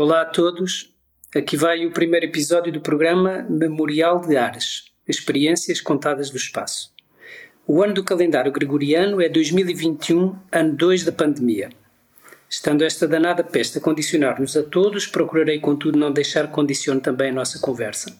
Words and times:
Olá 0.00 0.20
a 0.20 0.24
todos. 0.24 0.94
Aqui 1.34 1.56
vai 1.56 1.84
o 1.84 1.90
primeiro 1.90 2.24
episódio 2.24 2.72
do 2.72 2.80
programa 2.80 3.44
Memorial 3.50 4.20
de 4.20 4.36
Ares 4.36 4.84
Experiências 5.08 5.80
Contadas 5.80 6.30
do 6.30 6.36
Espaço. 6.36 6.94
O 7.66 7.82
ano 7.82 7.94
do 7.94 8.04
calendário 8.04 8.52
gregoriano 8.52 9.20
é 9.20 9.28
2021, 9.28 10.36
ano 10.52 10.76
2 10.76 11.02
da 11.02 11.10
pandemia. 11.10 11.70
Estando 12.48 12.84
esta 12.84 13.08
danada 13.08 13.42
peste 13.42 13.78
a 13.78 13.80
condicionar-nos 13.80 14.56
a 14.56 14.62
todos, 14.62 15.04
procurarei, 15.04 15.58
contudo, 15.58 15.98
não 15.98 16.12
deixar 16.12 16.46
que 16.46 16.54
condicione 16.54 17.00
também 17.00 17.30
a 17.30 17.34
nossa 17.34 17.58
conversa. 17.58 18.16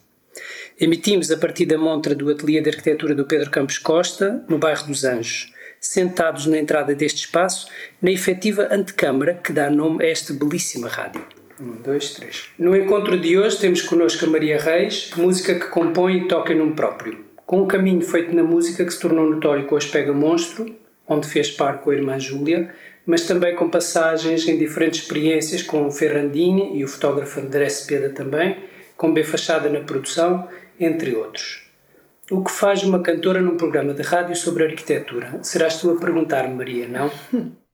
Emitimos 0.80 1.30
a 1.30 1.36
partir 1.36 1.66
da 1.66 1.78
montra 1.78 2.12
do 2.12 2.28
Ateliê 2.28 2.60
de 2.60 2.70
Arquitetura 2.70 3.14
do 3.14 3.24
Pedro 3.24 3.52
Campos 3.52 3.78
Costa, 3.78 4.44
no 4.48 4.58
bairro 4.58 4.88
dos 4.88 5.04
Anjos, 5.04 5.54
sentados 5.80 6.44
na 6.46 6.58
entrada 6.58 6.92
deste 6.92 7.26
espaço, 7.26 7.68
na 8.02 8.10
efetiva 8.10 8.66
antecâmara 8.68 9.34
que 9.34 9.52
dá 9.52 9.70
nome 9.70 10.04
a 10.04 10.08
esta 10.08 10.34
belíssima 10.34 10.88
rádio. 10.88 11.37
Um, 11.60 11.82
dois, 11.82 12.14
três. 12.14 12.50
No 12.58 12.76
encontro 12.76 13.18
de 13.18 13.36
hoje 13.36 13.58
temos 13.58 13.82
connosco 13.82 14.24
a 14.24 14.28
Maria 14.28 14.60
Reis, 14.60 15.10
música 15.16 15.54
que 15.54 15.66
compõe 15.66 16.18
e 16.18 16.28
toca 16.28 16.52
em 16.52 16.58
nome 16.58 16.74
próprio. 16.74 17.24
Com 17.44 17.62
um 17.62 17.66
caminho 17.66 18.00
feito 18.00 18.34
na 18.34 18.44
música 18.44 18.84
que 18.84 18.92
se 18.92 19.00
tornou 19.00 19.28
notório 19.28 19.66
com 19.66 19.74
a 19.74 19.78
Espega 19.78 20.12
Monstro, 20.12 20.72
onde 21.06 21.26
fez 21.26 21.50
par 21.50 21.80
com 21.80 21.90
a 21.90 21.94
irmã 21.94 22.18
Júlia, 22.18 22.72
mas 23.04 23.26
também 23.26 23.56
com 23.56 23.68
passagens 23.68 24.46
em 24.46 24.56
diferentes 24.56 25.00
experiências 25.00 25.62
com 25.62 25.86
o 25.86 25.90
Ferrandini 25.90 26.78
e 26.78 26.84
o 26.84 26.88
fotógrafo 26.88 27.40
André 27.40 27.68
Cepeda 27.68 28.10
também, 28.10 28.56
com 28.96 29.12
B 29.12 29.24
Fachada 29.24 29.68
na 29.68 29.80
produção, 29.80 30.46
entre 30.78 31.16
outros. 31.16 31.66
O 32.30 32.44
que 32.44 32.52
faz 32.52 32.84
uma 32.84 33.02
cantora 33.02 33.40
num 33.40 33.56
programa 33.56 33.94
de 33.94 34.02
rádio 34.02 34.36
sobre 34.36 34.64
arquitetura? 34.64 35.40
Serás 35.42 35.80
tu 35.80 35.90
a 35.90 35.96
perguntar, 35.96 36.46
Maria, 36.48 36.86
não? 36.86 37.10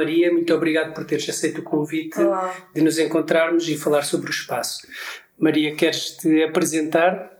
Maria, 0.00 0.32
muito 0.32 0.54
obrigado 0.54 0.94
por 0.94 1.04
teres 1.04 1.28
aceito 1.28 1.60
o 1.60 1.62
convite 1.62 2.18
Olá. 2.18 2.54
de 2.74 2.80
nos 2.80 2.98
encontrarmos 2.98 3.68
e 3.68 3.76
falar 3.76 4.02
sobre 4.02 4.30
o 4.30 4.32
espaço. 4.32 4.86
Maria, 5.38 5.74
queres 5.74 6.12
te 6.12 6.42
apresentar? 6.42 7.30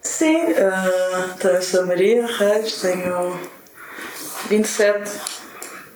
Sim, 0.00 0.44
uh, 0.44 1.34
então 1.36 1.50
eu 1.50 1.60
sou 1.60 1.86
Maria 1.86 2.26
Reis, 2.26 2.80
tenho 2.80 3.38
27, 4.48 5.10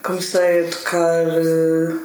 comecei 0.03 0.67
a 0.67 0.71
tocar 0.71 1.27
uh, 1.27 2.01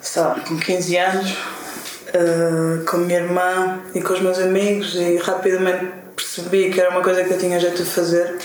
sei 0.00 0.22
lá, 0.22 0.40
com 0.40 0.58
15 0.58 0.96
anos 0.96 1.32
uh, 1.32 2.84
com 2.86 2.96
a 2.96 3.00
minha 3.00 3.20
irmã 3.20 3.82
e 3.94 4.00
com 4.00 4.14
os 4.14 4.20
meus 4.20 4.38
amigos 4.38 4.94
e 4.94 5.16
rapidamente 5.18 5.92
percebi 6.16 6.70
que 6.70 6.80
era 6.80 6.88
uma 6.88 7.02
coisa 7.02 7.22
que 7.22 7.34
eu 7.34 7.38
tinha 7.38 7.60
jeito 7.60 7.82
de 7.82 7.90
fazer, 7.90 8.38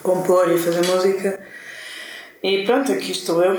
compor 0.00 0.48
e 0.52 0.58
fazer 0.58 0.86
música 0.86 1.40
e 2.42 2.64
pronto, 2.64 2.92
aqui 2.92 3.12
estou 3.12 3.42
eu. 3.42 3.58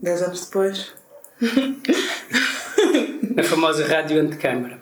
Dez 0.00 0.22
anos 0.22 0.46
depois. 0.46 0.92
Na 3.34 3.42
famosa 3.42 3.86
rádio 3.86 4.20
antecâmara. 4.20 4.80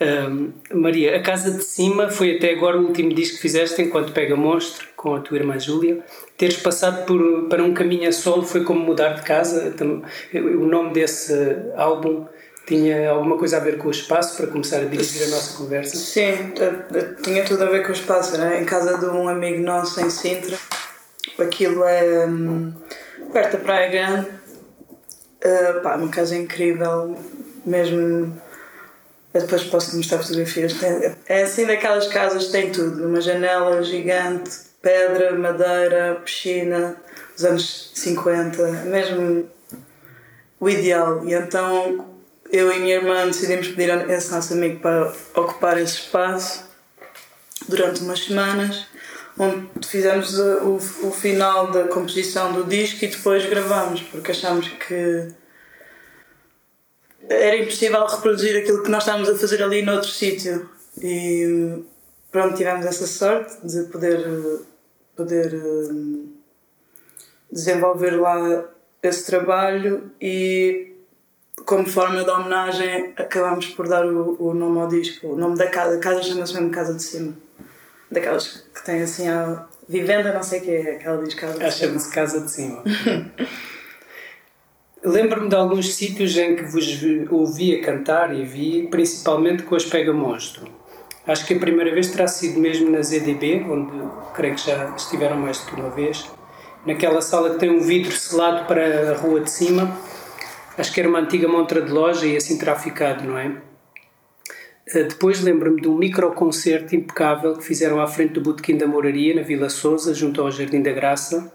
Um, 0.00 0.52
Maria, 0.72 1.16
a 1.16 1.22
Casa 1.22 1.50
de 1.50 1.62
Cima 1.62 2.08
foi 2.08 2.36
até 2.36 2.52
agora 2.52 2.78
o 2.78 2.86
último 2.86 3.12
disco 3.12 3.36
que 3.36 3.42
fizeste 3.42 3.82
enquanto 3.82 4.12
Pega 4.12 4.34
Monstro, 4.34 4.86
com 4.96 5.14
a 5.14 5.20
tua 5.20 5.36
irmã 5.36 5.58
Júlia. 5.58 6.02
Teres 6.38 6.56
passado 6.56 7.04
por, 7.04 7.48
para 7.48 7.62
um 7.62 7.74
caminho 7.74 8.08
a 8.08 8.12
solo 8.12 8.42
foi 8.42 8.64
como 8.64 8.80
mudar 8.80 9.14
de 9.14 9.22
casa. 9.22 9.74
O 10.34 10.66
nome 10.66 10.94
desse 10.94 11.34
álbum 11.76 12.26
tinha 12.66 13.10
alguma 13.10 13.36
coisa 13.36 13.58
a 13.58 13.60
ver 13.60 13.76
com 13.76 13.88
o 13.88 13.90
espaço 13.90 14.36
para 14.36 14.46
começar 14.46 14.78
a 14.78 14.84
dirigir 14.84 15.24
a 15.24 15.30
nossa 15.30 15.58
conversa? 15.58 15.96
Sim, 15.96 16.52
tinha 17.22 17.44
tudo 17.44 17.64
a 17.64 17.66
ver 17.66 17.82
com 17.82 17.90
o 17.90 17.94
espaço. 17.94 18.38
Né? 18.38 18.62
Em 18.62 18.64
casa 18.64 18.96
de 18.96 19.04
um 19.04 19.28
amigo 19.28 19.62
nosso 19.62 20.00
em 20.00 20.08
Sintra 20.08 20.56
Aquilo 21.38 21.84
é 21.84 22.26
um, 22.26 22.72
perto 23.32 23.56
da 23.56 23.64
Praia 23.64 23.90
Grande. 23.90 24.28
Uh, 25.44 25.80
pá, 25.82 25.96
uma 25.96 26.08
casa 26.08 26.36
incrível, 26.36 27.16
mesmo. 27.64 28.40
Eu 29.32 29.40
depois 29.40 29.64
posso 29.64 29.96
mostrar 29.96 30.18
fotografias. 30.18 30.74
É 31.26 31.42
assim 31.42 31.66
daquelas 31.66 32.08
casas 32.08 32.48
tem 32.48 32.70
tudo: 32.70 33.06
uma 33.06 33.20
janela 33.20 33.82
gigante, 33.82 34.50
pedra, 34.82 35.32
madeira, 35.38 36.20
piscina, 36.24 36.96
dos 37.34 37.44
anos 37.44 37.92
50, 37.94 38.62
mesmo 38.84 39.48
o 40.58 40.68
ideal. 40.68 41.24
E 41.24 41.32
então 41.32 42.06
eu 42.52 42.72
e 42.72 42.80
minha 42.80 42.96
irmã 42.96 43.26
decidimos 43.26 43.68
pedir 43.68 43.90
a 43.90 44.12
esse 44.12 44.30
nosso 44.30 44.52
amigo 44.52 44.80
para 44.80 45.12
ocupar 45.34 45.78
esse 45.78 45.94
espaço 45.94 46.68
durante 47.68 48.00
umas 48.00 48.24
semanas 48.24 48.89
onde 49.40 49.88
fizemos 49.88 50.38
o, 50.38 50.74
o 50.74 51.10
final 51.10 51.70
da 51.70 51.88
composição 51.88 52.52
do 52.52 52.64
disco 52.64 53.06
e 53.06 53.08
depois 53.08 53.46
gravamos, 53.46 54.02
porque 54.02 54.32
achámos 54.32 54.68
que 54.68 55.28
era 57.26 57.56
impossível 57.56 58.04
reproduzir 58.06 58.54
aquilo 58.58 58.82
que 58.82 58.90
nós 58.90 59.02
estávamos 59.02 59.30
a 59.30 59.38
fazer 59.38 59.62
ali 59.62 59.80
noutro 59.80 60.10
sítio. 60.10 60.68
E 61.02 61.82
pronto, 62.30 62.54
tivemos 62.54 62.84
essa 62.84 63.06
sorte 63.06 63.66
de 63.66 63.84
poder, 63.84 64.22
poder 65.16 65.54
hum, 65.54 66.34
desenvolver 67.50 68.20
lá 68.20 68.68
esse 69.02 69.24
trabalho 69.24 70.10
e 70.20 70.96
como 71.64 71.86
forma 71.88 72.24
de 72.24 72.30
homenagem 72.30 73.14
acabamos 73.16 73.68
por 73.68 73.88
dar 73.88 74.04
o, 74.04 74.36
o 74.38 74.52
nome 74.52 74.80
ao 74.80 74.88
disco. 74.88 75.28
O 75.28 75.36
nome 75.36 75.56
da 75.56 75.68
casa, 75.68 75.96
a 75.96 75.98
casa 75.98 76.22
chama-se 76.22 76.52
mesmo 76.52 76.70
Casa 76.70 76.92
de 76.92 77.02
Cima 77.02 77.49
daquelas 78.10 78.64
que 78.74 78.84
tem 78.84 79.02
assim 79.02 79.28
a 79.28 79.66
vivenda, 79.88 80.32
não 80.32 80.42
sei 80.42 80.60
o 80.60 80.62
que 80.62 80.70
é, 80.70 80.96
aquela 80.96 81.22
diz 81.22 81.34
casa 81.34 81.58
de 81.58 81.72
cima. 81.72 81.98
se 81.98 82.12
casa 82.12 82.40
de 82.40 82.50
cima. 82.50 82.82
Lembro-me 85.02 85.48
de 85.48 85.54
alguns 85.54 85.94
sítios 85.94 86.36
em 86.36 86.56
que 86.56 86.64
vos 86.64 86.86
ouvia 87.30 87.80
cantar 87.80 88.34
e 88.34 88.44
vi, 88.44 88.86
principalmente 88.88 89.62
com 89.62 89.74
as 89.74 89.84
Pega 89.84 90.12
Monstro. 90.12 90.70
Acho 91.26 91.46
que 91.46 91.54
a 91.54 91.58
primeira 91.58 91.92
vez 91.94 92.08
terá 92.08 92.28
sido 92.28 92.60
mesmo 92.60 92.90
na 92.90 93.02
ZDB, 93.02 93.64
onde 93.68 93.92
creio 94.34 94.54
que 94.54 94.66
já 94.66 94.94
estiveram 94.96 95.36
mais 95.36 95.58
do 95.60 95.66
que 95.66 95.80
uma 95.80 95.90
vez. 95.90 96.30
Naquela 96.84 97.22
sala 97.22 97.50
que 97.50 97.58
tem 97.58 97.70
um 97.70 97.80
vidro 97.80 98.12
selado 98.12 98.66
para 98.66 99.12
a 99.12 99.16
rua 99.16 99.40
de 99.40 99.50
cima. 99.50 99.96
Acho 100.76 100.92
que 100.92 101.00
era 101.00 101.08
uma 101.08 101.20
antiga 101.20 101.48
montra 101.48 101.80
de 101.80 101.90
loja 101.90 102.26
e 102.26 102.36
assim 102.36 102.58
terá 102.58 102.74
ficado, 102.74 103.24
não 103.24 103.38
é? 103.38 103.52
Eh, 104.92 105.04
depois 105.04 105.40
lembro-me 105.40 105.80
de 105.80 105.88
um 105.88 105.96
microconcerto 105.96 106.94
impecável 106.96 107.54
que 107.56 107.64
fizeram 107.64 108.00
à 108.00 108.06
frente 108.06 108.34
do 108.34 108.40
Botequim 108.40 108.76
da 108.76 108.86
Moraria, 108.86 109.34
na 109.34 109.42
Vila 109.42 109.68
Souza, 109.68 110.12
junto 110.14 110.40
ao 110.40 110.50
Jardim 110.50 110.82
da 110.82 110.92
Graça. 110.92 111.52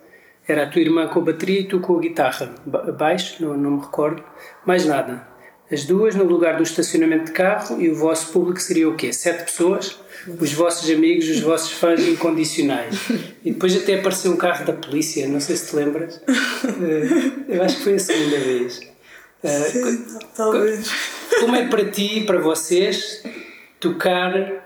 Era 0.47 0.63
a 0.63 0.67
tua 0.67 0.81
irmã 0.81 1.07
com 1.07 1.19
a 1.19 1.23
bateria 1.23 1.61
e 1.61 1.63
tu 1.65 1.79
com 1.79 1.97
a 1.97 1.99
guitarra. 1.99 2.53
Baixo, 2.97 3.43
não, 3.43 3.57
não 3.57 3.71
me 3.71 3.81
recordo. 3.81 4.23
Mais 4.65 4.85
nada. 4.85 5.27
As 5.71 5.83
duas 5.83 6.13
no 6.13 6.23
lugar 6.23 6.57
do 6.57 6.63
estacionamento 6.63 7.25
de 7.25 7.31
carro 7.31 7.81
e 7.81 7.89
o 7.89 7.95
vosso 7.95 8.31
público 8.31 8.61
seria 8.61 8.87
o 8.87 8.95
quê? 8.95 9.11
Sete 9.11 9.45
pessoas? 9.45 9.99
Os 10.39 10.53
vossos 10.53 10.87
amigos, 10.91 11.27
os 11.27 11.39
vossos 11.39 11.71
fãs 11.71 12.07
incondicionais. 12.07 12.95
E 13.43 13.51
depois 13.51 13.75
até 13.75 13.95
apareceu 13.95 14.31
um 14.31 14.37
carro 14.37 14.63
da 14.63 14.73
polícia, 14.73 15.27
não 15.27 15.39
sei 15.39 15.55
se 15.55 15.69
te 15.69 15.75
lembras. 15.75 16.21
Eh, 16.27 17.55
eu 17.55 17.63
acho 17.63 17.77
que 17.77 17.83
foi 17.83 17.93
a 17.95 17.99
segunda 17.99 18.37
vez. 18.37 18.79
Sim, 19.47 20.05
talvez. 20.35 20.91
Como 21.39 21.55
é 21.55 21.67
para 21.67 21.85
ti 21.89 22.19
e 22.19 22.25
para 22.25 22.39
vocês 22.39 23.23
tocar 23.79 24.63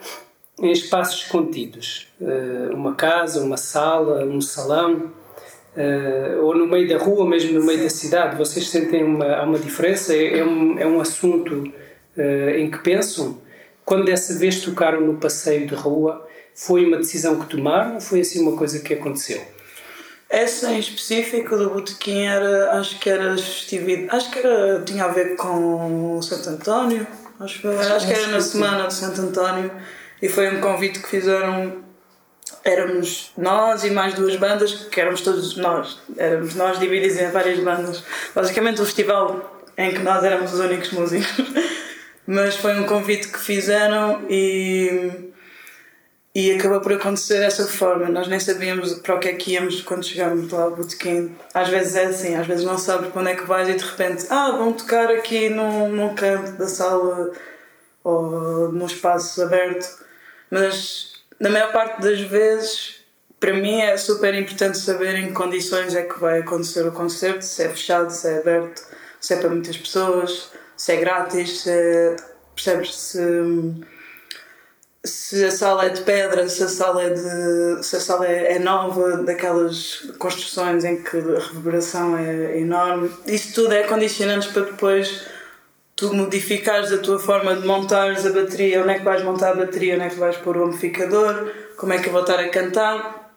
em 0.61 0.71
espaços 0.71 1.25
contidos? 1.25 2.07
Uh, 2.19 2.73
uma 2.73 2.95
casa, 2.95 3.41
uma 3.41 3.57
sala, 3.57 4.23
um 4.25 4.41
salão? 4.41 5.11
Uh, 5.75 6.43
ou 6.43 6.55
no 6.55 6.67
meio 6.67 6.87
da 6.87 6.97
rua, 6.97 7.27
mesmo 7.27 7.59
no 7.59 7.65
meio 7.65 7.81
da 7.83 7.89
cidade, 7.89 8.35
vocês 8.35 8.67
sentem 8.69 9.03
uma, 9.03 9.43
uma 9.43 9.59
diferença? 9.59 10.13
É, 10.13 10.39
é, 10.39 10.45
um, 10.45 10.79
é 10.79 10.85
um 10.85 10.99
assunto 10.99 11.71
em 12.57 12.69
que 12.69 12.79
pensam? 12.79 13.39
Quando 13.85 14.05
dessa 14.05 14.37
vez 14.37 14.59
tocaram 14.59 14.99
no 14.99 15.15
passeio 15.15 15.65
de 15.65 15.73
rua, 15.73 16.27
foi 16.53 16.85
uma 16.85 16.97
decisão 16.97 17.39
que 17.39 17.47
tomaram 17.47 17.95
ou 17.95 18.01
foi 18.01 18.19
assim 18.19 18.41
uma 18.41 18.57
coisa 18.57 18.79
que 18.79 18.93
aconteceu? 18.93 19.41
Essa 20.29 20.71
em 20.71 20.79
específico 20.79 21.57
do 21.57 21.71
Botequim 21.71 22.25
era, 22.25 22.79
acho 22.79 22.99
que 22.99 23.09
era 23.09 23.35
festividade, 23.35 24.15
acho 24.15 24.31
que 24.31 24.39
era, 24.39 24.81
tinha 24.81 25.05
a 25.05 25.07
ver 25.07 25.35
com 25.35 26.17
o 26.17 26.21
Santo 26.21 26.49
António, 26.49 27.07
acho, 27.39 27.67
acho 27.67 28.07
que 28.07 28.13
era 28.13 28.27
na 28.27 28.39
semana 28.39 28.87
de 28.87 28.93
Santo 28.93 29.21
António 29.21 29.71
e 30.21 30.29
foi 30.29 30.55
um 30.55 30.61
convite 30.61 30.99
que 30.99 31.09
fizeram 31.09 31.83
éramos 32.63 33.31
nós 33.37 33.83
e 33.83 33.89
mais 33.89 34.13
duas 34.13 34.35
bandas, 34.35 34.73
que 34.73 34.99
éramos 34.99 35.21
todos 35.21 35.55
nós. 35.55 35.99
Éramos 36.17 36.55
nós 36.55 36.79
divididos 36.79 37.17
em 37.17 37.31
várias 37.31 37.59
bandas. 37.59 38.03
Basicamente, 38.35 38.81
o 38.81 38.85
festival 38.85 39.61
em 39.77 39.93
que 39.93 39.99
nós 39.99 40.23
éramos 40.23 40.53
os 40.53 40.59
únicos 40.59 40.91
músicos. 40.91 41.45
Mas 42.27 42.55
foi 42.57 42.79
um 42.79 42.83
convite 42.83 43.29
que 43.29 43.39
fizeram 43.39 44.21
e, 44.29 45.28
e 46.33 46.51
acabou 46.51 46.79
por 46.81 46.93
acontecer 46.93 47.39
dessa 47.39 47.65
forma. 47.67 48.07
Nós 48.09 48.27
nem 48.27 48.39
sabíamos 48.39 48.93
para 48.99 49.15
o 49.15 49.19
que 49.19 49.29
é 49.29 49.33
que 49.33 49.53
íamos 49.53 49.81
quando 49.81 50.05
chegámos 50.05 50.51
lá 50.51 50.63
ao 50.63 50.75
botequim. 50.75 51.35
Às 51.54 51.69
vezes 51.69 51.95
é 51.95 52.06
assim, 52.06 52.35
às 52.35 52.45
vezes 52.45 52.63
não 52.63 52.77
sabes 52.77 53.09
para 53.09 53.21
onde 53.21 53.31
é 53.31 53.35
que 53.35 53.45
vais 53.45 53.68
e 53.68 53.73
de 53.73 53.83
repente, 53.83 54.25
ah, 54.30 54.51
vão 54.51 54.73
tocar 54.73 55.09
aqui 55.11 55.49
num, 55.49 55.89
num 55.89 56.15
canto 56.15 56.51
da 56.54 56.68
sala 56.68 57.31
ou 58.04 58.71
num 58.71 58.85
espaço 58.85 59.42
aberto. 59.42 59.87
Mas 60.51 61.13
na 61.39 61.49
maior 61.49 61.71
parte 61.71 62.01
das 62.01 62.21
vezes, 62.21 62.99
para 63.39 63.54
mim 63.54 63.81
é 63.81 63.97
super 63.97 64.33
importante 64.35 64.77
saber 64.77 65.15
em 65.15 65.27
que 65.27 65.33
condições 65.33 65.95
é 65.95 66.04
que 66.04 66.19
vai 66.19 66.39
acontecer 66.39 66.85
o 66.87 66.92
concerto, 66.92 67.44
se 67.44 67.63
é 67.63 67.69
fechado, 67.69 68.11
se 68.11 68.27
é 68.27 68.39
aberto, 68.39 68.83
se 69.19 69.33
é 69.33 69.37
para 69.37 69.49
muitas 69.49 69.77
pessoas, 69.77 70.51
se 70.75 70.94
é 70.94 70.97
grátis, 70.97 71.61
se 71.61 71.71
é, 71.71 72.15
percebes? 72.56 72.95
Se, 72.95 73.19
se 75.09 75.44
a 75.44 75.51
sala 75.51 75.85
é 75.85 75.89
de 75.89 76.01
pedra, 76.01 76.47
se 76.47 76.63
a 76.63 76.68
sala 76.68 77.04
é, 77.04 77.09
de, 77.09 77.85
se 77.85 77.95
a 77.95 77.99
sala 77.99 78.28
é, 78.28 78.54
é 78.56 78.59
nova, 78.59 79.18
daquelas 79.23 80.07
construções 80.18 80.83
em 80.85 81.01
que 81.01 81.18
a 81.18 81.39
reverberação 81.39 82.18
é 82.18 82.59
enorme. 82.59 83.11
Isso 83.25 83.54
tudo 83.54 83.73
é 83.73 83.83
condicionante 83.83 84.49
para 84.49 84.63
depois 84.63 85.25
tu 85.95 86.13
modificares 86.13 86.94
a 86.94 86.97
tua 86.97 87.19
forma 87.19 87.56
de 87.56 87.68
montares 87.68 88.25
a 88.25 88.31
bateria, 88.31 88.81
onde 88.81 88.92
é 88.92 88.99
que 88.99 89.04
vais 89.04 89.21
montar 89.21 89.51
a 89.51 89.56
bateria, 89.56 89.95
onde 89.95 90.06
é 90.06 90.09
que 90.09 90.16
vais 90.16 90.37
pôr 90.37 90.56
o 90.56 90.66
amplificador, 90.66 91.51
como 91.75 91.92
é 91.92 91.99
que 91.99 92.07
eu 92.07 92.13
vou 92.13 92.21
estar 92.21 92.39
a 92.39 92.47
cantar. 92.47 93.33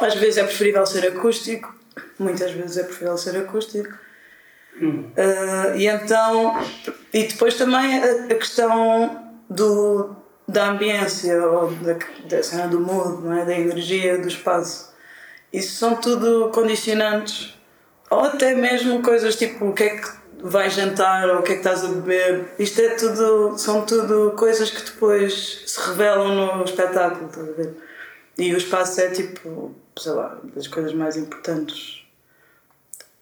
Às 0.00 0.14
vezes 0.14 0.38
é 0.38 0.44
preferível 0.44 0.86
ser 0.86 1.06
acústico, 1.06 1.74
muitas 2.18 2.52
vezes 2.52 2.78
é 2.78 2.84
preferível 2.84 3.18
ser 3.18 3.36
acústico. 3.36 3.92
Hum. 4.80 5.10
Uh, 5.16 5.76
e 5.76 5.86
então, 5.86 6.58
e 7.12 7.24
depois 7.24 7.56
também 7.56 7.98
a, 7.98 8.32
a, 8.32 8.34
questão 8.36 9.32
do, 9.50 10.16
da 10.48 10.70
ambiência, 10.70 11.46
ou 11.46 11.70
da, 11.72 11.96
da 12.28 12.42
cena 12.42 12.66
do 12.66 12.80
mood, 12.80 13.22
não 13.22 13.38
é? 13.38 13.44
da 13.44 13.58
energia, 13.58 14.16
do 14.16 14.28
espaço. 14.28 14.90
Isso 15.52 15.76
são 15.76 15.96
tudo 15.96 16.50
condicionantes, 16.50 17.54
ou 18.10 18.20
até 18.20 18.54
mesmo 18.54 19.02
coisas 19.02 19.36
tipo 19.36 19.66
o 19.66 19.74
que 19.74 19.84
é 19.84 19.96
que 19.98 20.08
vais 20.40 20.72
jantar 20.72 21.28
ou 21.28 21.40
o 21.40 21.42
que 21.42 21.52
é 21.52 21.54
que 21.56 21.60
estás 21.60 21.84
a 21.84 21.88
beber. 21.88 22.46
Isto 22.58 22.80
é 22.80 22.90
tudo, 22.90 23.58
são 23.58 23.84
tudo 23.84 24.34
coisas 24.36 24.70
que 24.70 24.82
depois 24.90 25.64
se 25.66 25.80
revelam 25.88 26.56
no 26.56 26.64
espetáculo, 26.64 27.26
estás 27.28 27.48
a 27.48 27.52
ver? 27.52 27.74
E 28.38 28.54
o 28.54 28.56
espaço 28.56 29.00
é 29.00 29.10
tipo, 29.10 29.74
sei 29.98 30.12
lá, 30.12 30.38
das 30.54 30.68
coisas 30.68 30.94
mais 30.94 31.16
importantes 31.16 31.98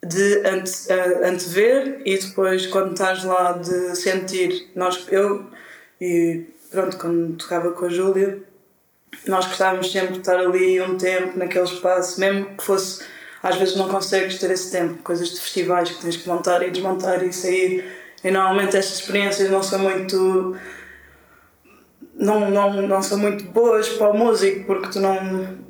de 0.05 0.47
ante, 0.47 0.93
antever 1.25 2.03
e 2.05 2.19
depois 2.19 2.67
quando 2.67 2.93
estás 2.93 3.25
lá 3.25 3.53
de 3.53 3.97
sentir. 3.97 4.71
Nós, 4.75 5.07
eu 5.11 5.47
e 6.01 6.47
pronto, 6.77 6.99
quando 6.99 7.37
tocava 7.37 7.71
com 7.73 7.87
a 7.87 7.89
Júlia, 7.89 8.43
nós 9.27 9.47
gostávamos 9.47 9.91
sempre 9.91 10.13
de 10.13 10.19
estar 10.19 10.37
ali 10.37 10.81
um 10.81 10.97
tempo 10.97 11.39
naquele 11.39 11.65
espaço, 11.65 12.21
mesmo 12.21 12.57
que 12.57 12.63
fosse 12.63 13.03
às 13.43 13.57
vezes 13.57 13.77
não 13.77 13.89
consegues 13.89 14.39
ter 14.39 14.51
esse 14.51 14.71
tempo, 14.71 15.03
coisas 15.03 15.31
de 15.31 15.41
festivais 15.41 15.91
que 15.91 16.03
tens 16.03 16.17
que 16.17 16.29
montar 16.29 16.63
e 16.63 16.71
desmontar 16.71 17.23
e 17.25 17.33
sair. 17.33 17.85
E 18.25 18.31
normalmente 18.31 18.77
estas 18.77 18.99
experiências 18.99 19.51
não 19.51 19.63
são 19.63 19.79
muito. 19.79 20.57
Não, 22.15 22.51
não, 22.51 22.83
não 22.83 23.03
são 23.03 23.19
muito 23.19 23.45
boas 23.45 23.89
para 23.91 24.11
o 24.11 24.17
músico 24.17 24.65
porque 24.67 24.89
tu 24.89 25.01
não, 25.01 25.23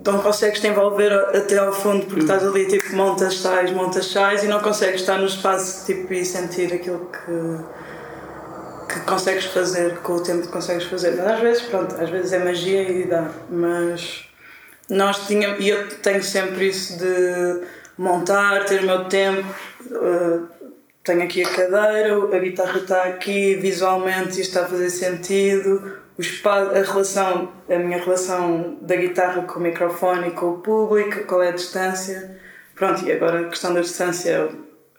não 0.05 0.19
consegues 0.21 0.61
te 0.61 0.69
envolver 0.69 1.13
até 1.13 1.59
ao 1.59 1.73
fundo 1.73 2.07
porque 2.07 2.21
estás 2.21 2.45
ali 2.45 2.67
tipo 2.67 2.95
montas 2.95 3.39
sais, 3.39 3.73
montas 3.73 4.07
sais 4.07 4.45
e 4.45 4.47
não 4.47 4.61
consegues 4.61 5.01
estar 5.01 5.19
no 5.19 5.27
espaço 5.27 5.85
tipo, 5.87 6.15
e 6.15 6.25
sentir 6.25 6.73
aquilo 6.73 7.11
que 7.11 7.86
consegues 9.07 9.47
fazer 9.47 9.99
com 9.99 10.15
o 10.15 10.23
tempo 10.23 10.43
que 10.43 10.49
consegues 10.49 10.85
fazer. 10.85 11.13
Mas 11.17 11.27
às 11.27 11.41
vezes, 11.41 11.63
pronto, 11.63 11.95
às 11.95 12.11
vezes 12.11 12.33
é 12.33 12.39
magia 12.39 12.83
e 12.83 13.05
dá. 13.07 13.31
Mas 13.49 14.29
nós 14.89 15.27
tínhamos, 15.27 15.65
e 15.65 15.69
eu 15.69 15.89
tenho 16.01 16.23
sempre 16.23 16.69
isso 16.69 16.99
de 16.99 17.63
montar, 17.97 18.65
ter 18.65 18.81
o 18.81 18.87
meu 18.87 19.05
tempo. 19.05 19.49
Uh, 19.87 20.49
tenho 21.03 21.23
aqui 21.23 21.45
a 21.45 21.49
cadeira, 21.49 22.37
a 22.37 22.39
guitarra 22.39 22.79
está 22.79 23.05
aqui, 23.05 23.55
visualmente 23.55 24.41
isto 24.41 24.41
está 24.41 24.63
a 24.63 24.69
fazer 24.69 24.91
sentido. 24.91 25.99
O 26.19 26.21
espaço, 26.21 26.71
a 26.71 26.83
relação, 26.83 27.53
a 27.69 27.79
minha 27.79 28.03
relação 28.03 28.79
da 28.81 28.97
guitarra 28.97 29.43
com 29.43 29.61
o 29.61 29.63
microfone 29.63 30.29
e 30.29 30.31
com 30.33 30.53
o 30.53 30.59
público, 30.59 31.25
qual 31.27 31.43
é 31.43 31.51
a 31.51 31.53
distância. 31.53 32.39
Pronto, 32.75 33.05
e 33.05 33.13
agora 33.13 33.41
a 33.41 33.49
questão 33.49 33.73
da 33.73 33.81
distância 33.81 34.51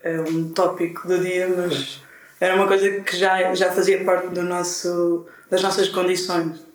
é, 0.01 0.13
é 0.13 0.21
um 0.21 0.49
tópico 0.49 1.07
do 1.07 1.19
dia, 1.19 1.47
mas 1.49 2.01
era 2.39 2.55
uma 2.55 2.67
coisa 2.67 2.89
que 3.01 3.17
já, 3.17 3.53
já 3.53 3.71
fazia 3.71 4.03
parte 4.03 4.27
do 4.27 4.43
nosso, 4.43 5.25
das 5.49 5.61
nossas 5.61 5.89
condições. 5.89 6.65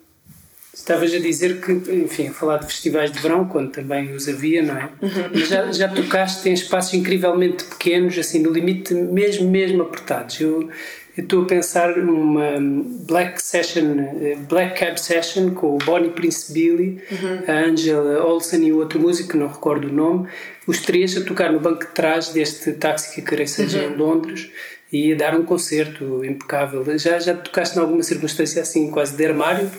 Estavas 0.73 1.13
a 1.13 1.19
dizer 1.19 1.61
que, 1.61 1.71
enfim, 1.71 2.29
a 2.29 2.33
falar 2.33 2.57
de 2.57 2.65
festivais 2.65 3.11
de 3.11 3.19
verão, 3.19 3.45
quando 3.45 3.71
também 3.71 4.11
os 4.13 4.27
havia, 4.27 4.63
não 4.63 4.75
é? 4.75 4.89
Uhum. 5.01 5.45
Já, 5.45 5.71
já 5.71 5.87
tocaste 5.87 6.49
em 6.49 6.53
espaços 6.53 6.95
incrivelmente 6.95 7.63
pequenos, 7.63 8.17
assim, 8.17 8.39
no 8.39 8.51
limite 8.51 8.93
mesmo, 8.93 9.49
mesmo 9.49 9.83
apertados. 9.83 10.41
Eu, 10.41 10.69
eu 11.15 11.23
estou 11.23 11.43
a 11.43 11.45
pensar 11.45 11.95
numa 11.95 12.59
Black 13.05 13.39
Session, 13.39 13.99
eh, 14.19 14.35
Black 14.49 14.79
Cab 14.79 14.99
Session 14.99 15.51
com 15.51 15.75
o 15.75 15.77
Bonnie 15.77 16.09
Prince 16.09 16.51
Billy, 16.51 16.99
uhum. 17.11 17.43
a 17.47 17.65
Angela 17.65 18.25
Olsen 18.25 18.65
e 18.65 18.73
outro 18.73 18.99
músico, 18.99 19.29
que 19.29 19.37
não 19.37 19.47
recordo 19.47 19.87
o 19.87 19.93
nome, 19.93 20.27
os 20.65 20.81
três 20.81 21.15
a 21.15 21.21
tocar 21.21 21.51
no 21.51 21.59
banco 21.59 21.85
de 21.85 21.91
trás 21.91 22.29
deste 22.29 22.71
táxi 22.73 23.13
que 23.13 23.21
queria 23.21 23.45
seja 23.45 23.83
uhum. 23.83 23.93
em 23.93 23.95
Londres 23.95 24.51
e 24.93 25.11
a 25.11 25.17
dar 25.17 25.35
um 25.35 25.43
concerto 25.43 26.23
impecável. 26.23 26.85
Já, 26.99 27.17
já 27.17 27.35
tocaste 27.35 27.75
em 27.75 27.81
alguma 27.81 28.03
circunstância 28.03 28.61
assim, 28.61 28.91
quase 28.91 29.17
de 29.17 29.25
armário? 29.25 29.69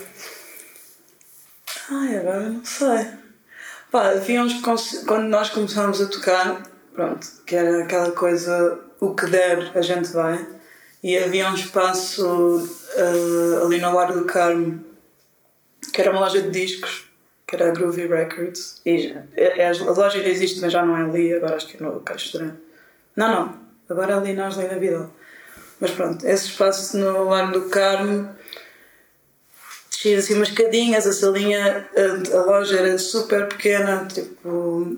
Ai, 1.89 2.17
agora 2.17 2.49
não 2.49 2.65
sei. 2.65 3.07
Pá, 3.89 4.09
havia 4.09 4.43
uns 4.43 4.61
quando 5.05 5.29
nós 5.29 5.49
começámos 5.49 6.01
a 6.01 6.07
tocar, 6.07 6.63
pronto, 6.93 7.25
que 7.45 7.55
era 7.55 7.83
aquela 7.83 8.11
coisa, 8.11 8.77
o 8.99 9.15
que 9.15 9.27
der 9.27 9.71
a 9.73 9.81
gente 9.81 10.11
vai. 10.11 10.45
E 11.01 11.17
havia 11.17 11.49
um 11.49 11.55
espaço 11.55 12.25
uh, 12.27 13.65
ali 13.65 13.79
no 13.79 13.93
Largo 13.93 14.19
do 14.19 14.25
Carmo, 14.25 14.83
que 15.93 16.01
era 16.01 16.11
uma 16.11 16.19
loja 16.19 16.41
de 16.41 16.49
discos, 16.49 17.09
que 17.47 17.55
era 17.55 17.69
a 17.69 17.71
Groovy 17.71 18.07
Records. 18.07 18.81
E 18.85 18.97
já, 18.97 19.23
é, 19.37 19.61
é, 19.61 19.69
a 19.69 19.91
loja 19.91 20.17
ainda 20.17 20.29
existe, 20.29 20.59
mas 20.59 20.73
já 20.73 20.83
não 20.83 20.97
é 20.97 21.03
ali, 21.03 21.33
agora 21.33 21.55
acho 21.55 21.67
que 21.67 21.77
é 21.77 21.85
no 21.85 22.01
Caixo 22.01 22.37
Não, 23.15 23.29
não, 23.29 23.64
agora 23.89 24.17
ali 24.17 24.33
na 24.33 24.47
Angelina 24.47 24.79
Vidal. 24.79 25.09
Mas 25.79 25.91
pronto, 25.91 26.25
esse 26.25 26.47
espaço 26.47 26.97
no 26.97 27.25
Largo 27.25 27.59
do 27.59 27.69
Carmo 27.69 28.35
descias 30.05 30.25
assim 30.25 30.35
umas 30.35 30.49
escadinhas, 30.49 31.07
a 31.07 31.13
salinha, 31.13 31.87
a, 31.95 32.37
a, 32.37 32.41
loja 32.43 32.77
era 32.77 32.97
super 32.97 33.47
pequena, 33.47 34.07
tipo, 34.11 34.97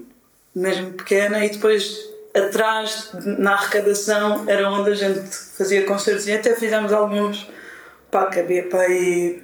mesmo 0.53 0.91
pequena, 0.94 1.46
e 1.46 1.50
depois 1.50 2.10
atrás, 2.36 3.12
na 3.24 3.53
arrecadação, 3.53 4.44
era 4.48 4.70
onde 4.70 4.91
a 4.91 4.96
gente 4.96 5.29
fazia 5.29 5.86
concertos 5.86 6.27
e 6.27 6.34
até 6.34 6.56
fizemos 6.56 6.91
alguns, 6.91 7.50
pá, 8.12 8.25
cabia 8.25 8.63
para 8.63 8.82
aí, 8.82 9.44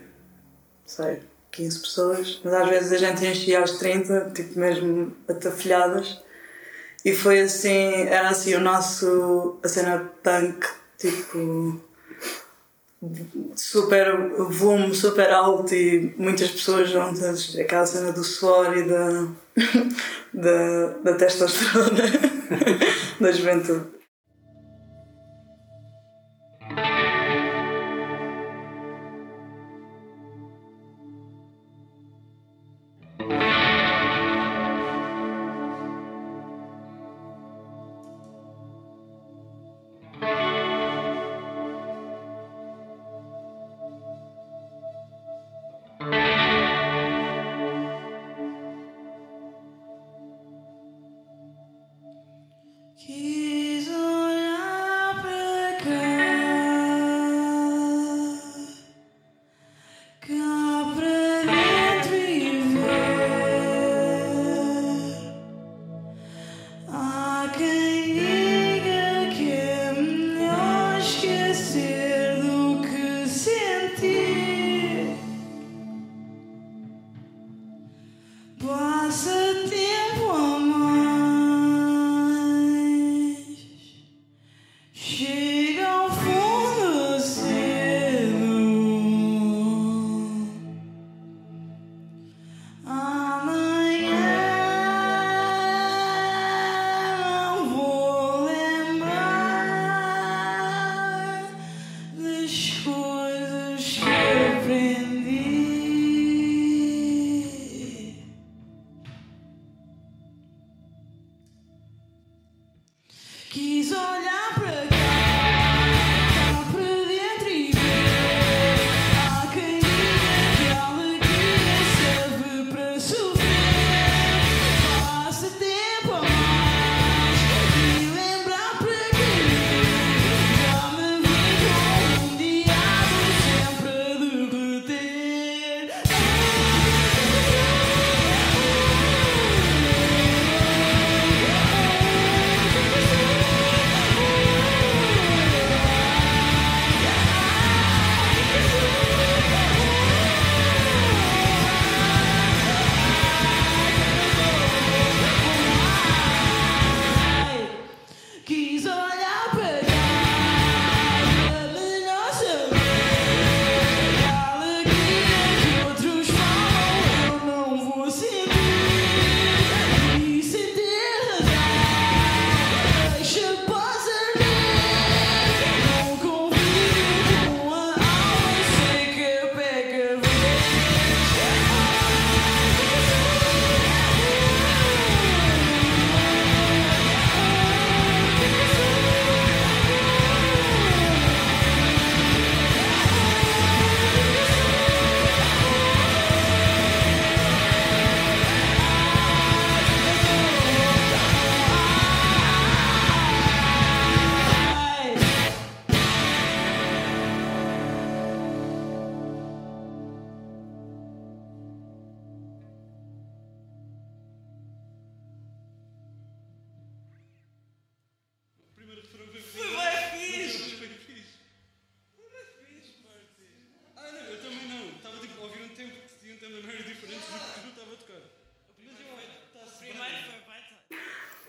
sei, 0.85 1.21
15 1.51 1.79
pessoas, 1.79 2.41
mas 2.43 2.53
às 2.53 2.69
vezes 2.69 2.91
a 2.91 2.97
gente 2.97 3.25
enchia 3.25 3.63
às 3.63 3.71
30, 3.77 4.31
tipo 4.33 4.59
mesmo 4.59 5.15
atafolhadas. 5.27 6.21
E 7.03 7.13
foi 7.13 7.41
assim, 7.41 8.03
era 8.07 8.29
assim 8.29 8.55
o 8.55 8.61
nosso, 8.61 9.57
a 9.63 9.67
cena 9.67 10.11
punk, 10.23 10.65
tipo 10.97 11.81
super 13.55 14.29
volume 14.49 14.95
super 14.95 15.29
alto 15.31 15.75
e 15.75 16.13
muitas 16.17 16.51
pessoas 16.51 16.89
juntas, 16.89 17.55
aquela 17.59 17.85
cena 17.85 18.11
do 18.13 18.23
suor 18.23 18.77
e 18.77 18.83
da, 18.83 19.27
da, 20.33 20.87
da 21.03 21.13
testosterona 21.15 22.03
da 23.19 23.31
juventude. 23.31 23.85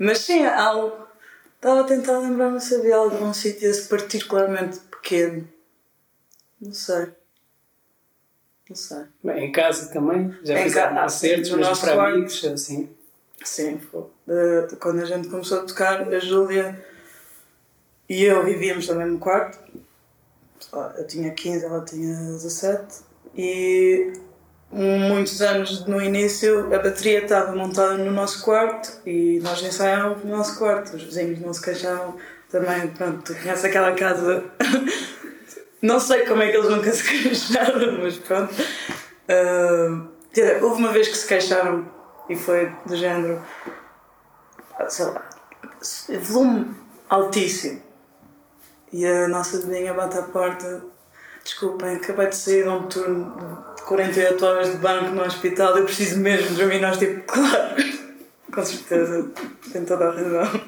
Mas 0.05 0.19
sim, 0.19 0.45
algo. 0.45 1.07
Estava 1.57 1.81
a 1.81 1.85
tentar 1.85 2.19
lembrar-me 2.19 2.61
se 2.61 2.75
havia 2.75 2.97
algum 2.97 3.33
sítio 3.33 3.71
esse 3.71 3.89
particularmente 3.89 4.79
pequeno. 4.81 5.49
Não 6.61 6.73
sei. 6.73 7.07
Não 8.69 8.77
sei. 8.77 9.05
Bem, 9.23 9.47
em 9.47 9.53
casa 9.53 9.91
também? 9.91 10.37
Já 10.43 10.61
em 10.61 10.65
fizeram 10.65 11.03
concertos, 11.03 11.51
mas 11.51 11.79
para 11.81 11.95
quarto. 11.95 12.15
amigos, 12.15 12.45
assim? 12.45 12.91
Sim. 13.43 13.81
De, 14.27 14.77
quando 14.77 15.01
a 15.01 15.05
gente 15.07 15.29
começou 15.29 15.61
a 15.61 15.65
tocar, 15.65 16.03
a 16.13 16.19
Júlia 16.19 16.85
e 18.09 18.25
eu 18.25 18.45
vivíamos 18.45 18.87
no 18.89 18.97
mesmo 18.97 19.19
quarto. 19.19 19.59
Eu 20.99 21.07
tinha 21.07 21.31
15, 21.31 21.65
ela 21.65 21.85
tinha 21.85 22.15
17. 22.15 23.01
E 23.37 24.13
muitos 24.75 25.41
anos 25.41 25.87
no 25.87 26.03
início 26.03 26.75
a 26.75 26.79
bateria 26.79 27.23
estava 27.23 27.55
montada 27.55 27.97
no 27.97 28.11
nosso 28.11 28.45
quarto 28.45 29.01
e 29.07 29.41
nós 29.43 29.63
ensaiávamos 29.63 30.25
no 30.25 30.37
nosso 30.37 30.59
quarto, 30.59 30.97
os 30.97 31.03
vizinhos 31.05 31.41
não 31.41 31.53
se 31.53 31.63
queixavam 31.63 32.17
também, 32.51 32.89
pronto, 32.89 33.23
tu 33.23 33.41
conheces 33.41 33.65
aquela 33.65 33.93
casa. 33.93 34.45
Não 35.83 36.01
sei 36.01 36.25
como 36.25 36.41
é 36.41 36.51
que 36.51 36.57
eles 36.57 36.71
nunca 36.71 36.91
se 36.91 37.05
queixaram, 37.05 37.99
mas 38.01 38.17
pronto. 38.17 38.55
Uh, 39.29 40.09
houve 40.63 40.79
uma 40.79 40.91
vez 40.93 41.09
que 41.09 41.17
se 41.17 41.27
queixaram 41.27 41.87
e 42.27 42.35
foi 42.35 42.73
do 42.87 42.97
género 42.97 43.43
sei 44.89 45.05
lá 45.05 45.29
volume 46.23 46.75
altíssimo. 47.09 47.83
E 48.93 49.05
a 49.07 49.29
nossa 49.29 49.59
vizinha 49.59 49.93
bate 49.93 50.19
à 50.19 50.23
porta 50.23 50.85
desculpem, 51.45 51.97
acabei 51.97 52.29
de 52.29 52.37
sair 52.37 52.63
de 52.63 52.69
um 52.69 52.83
turno 52.89 53.65
48 53.87 54.47
horas 54.47 54.71
de 54.73 54.77
banco 54.79 55.11
no 55.11 55.23
hospital, 55.23 55.77
eu 55.77 55.85
preciso 55.85 56.19
mesmo 56.19 56.57
dormir. 56.57 56.81
Nós, 56.81 56.99
tipo, 56.99 57.21
claro, 57.27 57.77
com 58.53 58.65
certeza, 58.65 59.31
tem 59.73 59.85
toda 59.85 60.07
a 60.07 60.11
razão. 60.11 60.61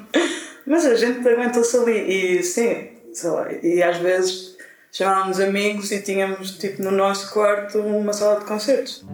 Mas 0.65 0.85
a 0.85 0.95
gente 0.95 1.27
aguentou-se 1.27 1.75
ali 1.77 2.37
e, 2.37 2.43
sim, 2.43 2.89
sei 3.13 3.29
lá, 3.29 3.51
e 3.51 3.81
às 3.81 3.97
vezes 3.97 4.55
chamávamos 4.91 5.39
amigos 5.39 5.91
e 5.91 6.01
tínhamos, 6.01 6.57
tipo, 6.57 6.83
no 6.83 6.91
nosso 6.91 7.31
quarto 7.33 7.79
uma 7.79 8.13
sala 8.13 8.39
de 8.39 8.45
concertos. 8.45 9.05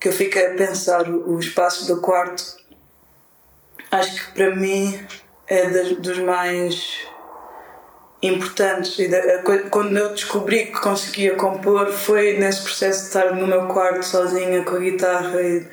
Que 0.00 0.08
eu 0.08 0.12
fiquei 0.12 0.46
a 0.46 0.54
pensar 0.54 1.08
o, 1.10 1.38
espaço 1.38 1.86
do 1.86 2.00
quarto, 2.00 2.56
acho 3.90 4.14
que 4.14 4.32
para 4.32 4.56
mim 4.56 4.98
é 5.46 5.68
dos 5.68 6.18
mais 6.18 7.06
importantes. 8.22 8.98
E 8.98 9.10
quando 9.70 9.96
eu 9.96 10.10
descobri 10.10 10.66
que 10.66 10.80
conseguia 10.80 11.34
compor, 11.36 11.92
foi 11.92 12.38
nesse 12.38 12.62
processo 12.62 13.00
de 13.00 13.06
estar 13.08 13.34
no 13.34 13.46
meu 13.46 13.66
quarto 13.66 14.02
sozinha 14.02 14.64
com 14.64 14.76
a 14.76 14.80
guitarra 14.80 15.42
e 15.42 15.68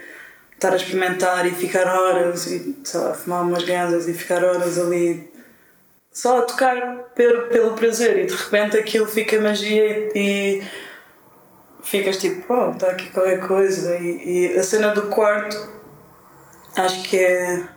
estar 0.53 0.73
a 0.73 0.75
experimentar 0.75 1.45
e 1.45 1.51
ficar 1.51 1.87
horas 1.87 2.47
e 2.47 2.75
sei 2.83 2.99
lá, 2.99 3.13
fumar 3.13 3.43
umas 3.43 3.63
ganzas 3.63 4.09
e 4.09 4.13
ficar 4.13 4.43
horas 4.43 4.77
ali 4.77 5.31
só 6.11 6.39
a 6.39 6.41
tocar 6.41 7.11
pelo, 7.15 7.43
pelo 7.43 7.73
prazer 7.75 8.17
e 8.17 8.25
de 8.25 8.33
repente 8.33 8.75
aquilo 8.75 9.05
fica 9.05 9.39
magia 9.39 9.85
e, 9.85 10.11
e 10.15 10.63
ficas 11.89 12.17
tipo, 12.17 12.53
oh, 12.53 12.71
está 12.71 12.87
aqui 12.87 13.09
qualquer 13.09 13.47
coisa. 13.47 13.97
E, 13.97 14.49
e 14.53 14.57
a 14.57 14.63
cena 14.63 14.89
do 14.89 15.03
quarto 15.03 15.55
acho 16.75 17.03
que 17.03 17.17
é 17.17 17.76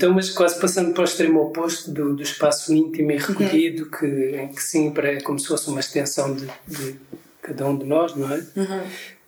então, 0.00 0.14
mas 0.14 0.30
quase 0.30 0.58
passando 0.58 0.94
para 0.94 1.02
o 1.02 1.04
extremo 1.04 1.42
oposto 1.42 1.90
do, 1.90 2.16
do 2.16 2.22
espaço 2.22 2.72
íntimo 2.72 3.12
e 3.12 3.18
recolhido, 3.18 3.82
uhum. 3.82 3.90
que, 3.90 4.06
em 4.34 4.48
que 4.48 4.62
sim, 4.62 4.90
é 4.96 5.20
como 5.20 5.38
se 5.38 5.46
fosse 5.46 5.68
uma 5.68 5.80
extensão 5.80 6.34
de, 6.34 6.46
de 6.66 6.96
cada 7.42 7.68
um 7.68 7.76
de 7.76 7.84
nós, 7.84 8.16
não 8.16 8.32
é? 8.32 8.42
Uhum. 8.56 8.80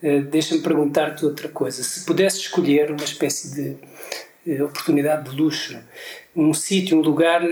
Uh, 0.03 0.23
Deixa-me 0.31 0.63
perguntar-te 0.63 1.27
outra 1.27 1.51
coisa. 1.51 1.83
Se 1.83 2.07
pudesse 2.07 2.39
escolher 2.39 2.91
uma 2.91 3.05
espécie 3.05 3.77
de 4.47 4.61
uh, 4.61 4.65
oportunidade 4.65 5.29
de 5.29 5.37
luxo, 5.37 5.77
um 6.35 6.55
sítio, 6.55 6.97
um 6.97 7.03
lugar, 7.03 7.43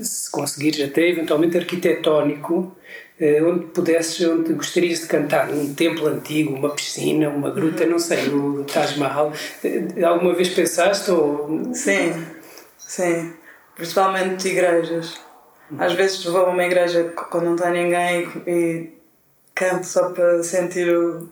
se 0.00 0.30
conseguires 0.30 0.80
até 0.80 1.08
eventualmente 1.08 1.58
arquitetónico, 1.58 2.76
uh, 3.20 3.46
onde 3.48 3.66
pudesses, 3.66 4.24
onde 4.28 4.52
gostarias 4.52 5.00
de 5.00 5.06
cantar, 5.08 5.50
um 5.50 5.74
templo 5.74 6.06
antigo, 6.06 6.54
uma 6.54 6.70
piscina, 6.70 7.30
uma 7.30 7.50
gruta, 7.50 7.82
uhum. 7.82 7.90
não 7.90 7.98
sei, 7.98 8.28
o 8.28 8.62
Taj 8.62 8.96
Mahal. 8.96 9.32
Alguma 10.06 10.34
vez 10.34 10.50
pensaste 10.50 11.10
ou... 11.10 11.74
Sim, 11.74 12.38
sim. 12.90 13.34
Principalmente 13.76 14.48
igrejas. 14.48 15.18
Às 15.78 15.92
vezes 15.92 16.24
vou 16.24 16.46
a 16.46 16.50
uma 16.50 16.64
igreja 16.64 17.12
quando 17.30 17.44
não 17.44 17.54
está 17.54 17.70
ninguém 17.70 18.28
e 18.46 18.90
canto 19.54 19.86
só 19.86 20.10
para 20.10 20.42
sentir 20.42 20.88
o, 20.88 21.28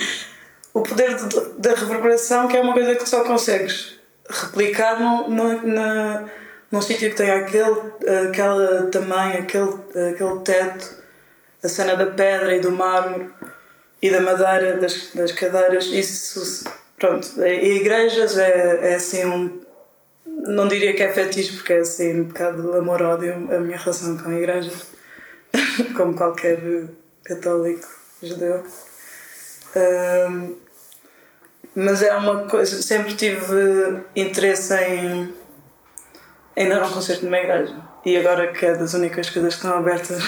o 0.72 0.82
poder 0.82 1.16
de, 1.16 1.40
da 1.58 1.74
reverberação, 1.74 2.46
que 2.46 2.56
é 2.56 2.60
uma 2.60 2.72
coisa 2.72 2.94
que 2.94 3.08
só 3.08 3.24
consegues 3.24 3.98
replicar 4.30 5.00
no, 5.00 5.28
no, 5.28 5.66
na, 5.66 6.24
num 6.70 6.80
sítio 6.80 7.10
que 7.10 7.16
tem 7.16 7.30
aquele, 7.30 7.80
aquele 8.28 8.90
tamanho, 8.90 9.40
aquele, 9.40 9.74
aquele 10.12 10.40
teto, 10.44 11.02
a 11.62 11.68
cena 11.68 11.96
da 11.96 12.06
pedra 12.06 12.54
e 12.54 12.60
do 12.60 12.70
mármore 12.70 13.30
e 14.00 14.10
da 14.10 14.20
madeira 14.20 14.76
das, 14.76 15.10
das 15.14 15.32
cadeiras. 15.32 15.86
Isso, 15.86 16.64
pronto. 16.98 17.26
E 17.42 17.80
igrejas 17.80 18.38
é, 18.38 18.92
é 18.92 18.94
assim 18.96 19.24
um. 19.24 19.63
Não 20.26 20.68
diria 20.68 20.94
que 20.94 21.02
é 21.02 21.12
fetiche, 21.12 21.56
porque 21.56 21.74
é 21.74 21.78
assim 21.80 22.20
um 22.20 22.24
bocado 22.24 22.76
amor-ódio 22.76 23.34
a 23.34 23.60
minha 23.60 23.76
relação 23.76 24.16
com 24.16 24.30
a 24.30 24.34
igreja, 24.34 24.72
como 25.96 26.14
qualquer 26.14 26.60
católico 27.24 27.86
judeu. 28.22 28.64
Um, 29.76 30.56
mas 31.74 32.02
é 32.02 32.14
uma 32.14 32.46
coisa, 32.46 32.80
sempre 32.80 33.14
tive 33.14 34.04
interesse 34.14 34.74
em, 34.74 35.34
em 36.56 36.68
dar 36.68 36.84
um 36.84 36.90
concerto 36.90 37.24
numa 37.24 37.38
igreja. 37.38 37.76
E 38.04 38.16
agora 38.16 38.52
que 38.52 38.64
é 38.64 38.74
das 38.76 38.94
únicas 38.94 39.28
coisas 39.30 39.54
que 39.54 39.60
estão 39.60 39.78
abertas, 39.78 40.22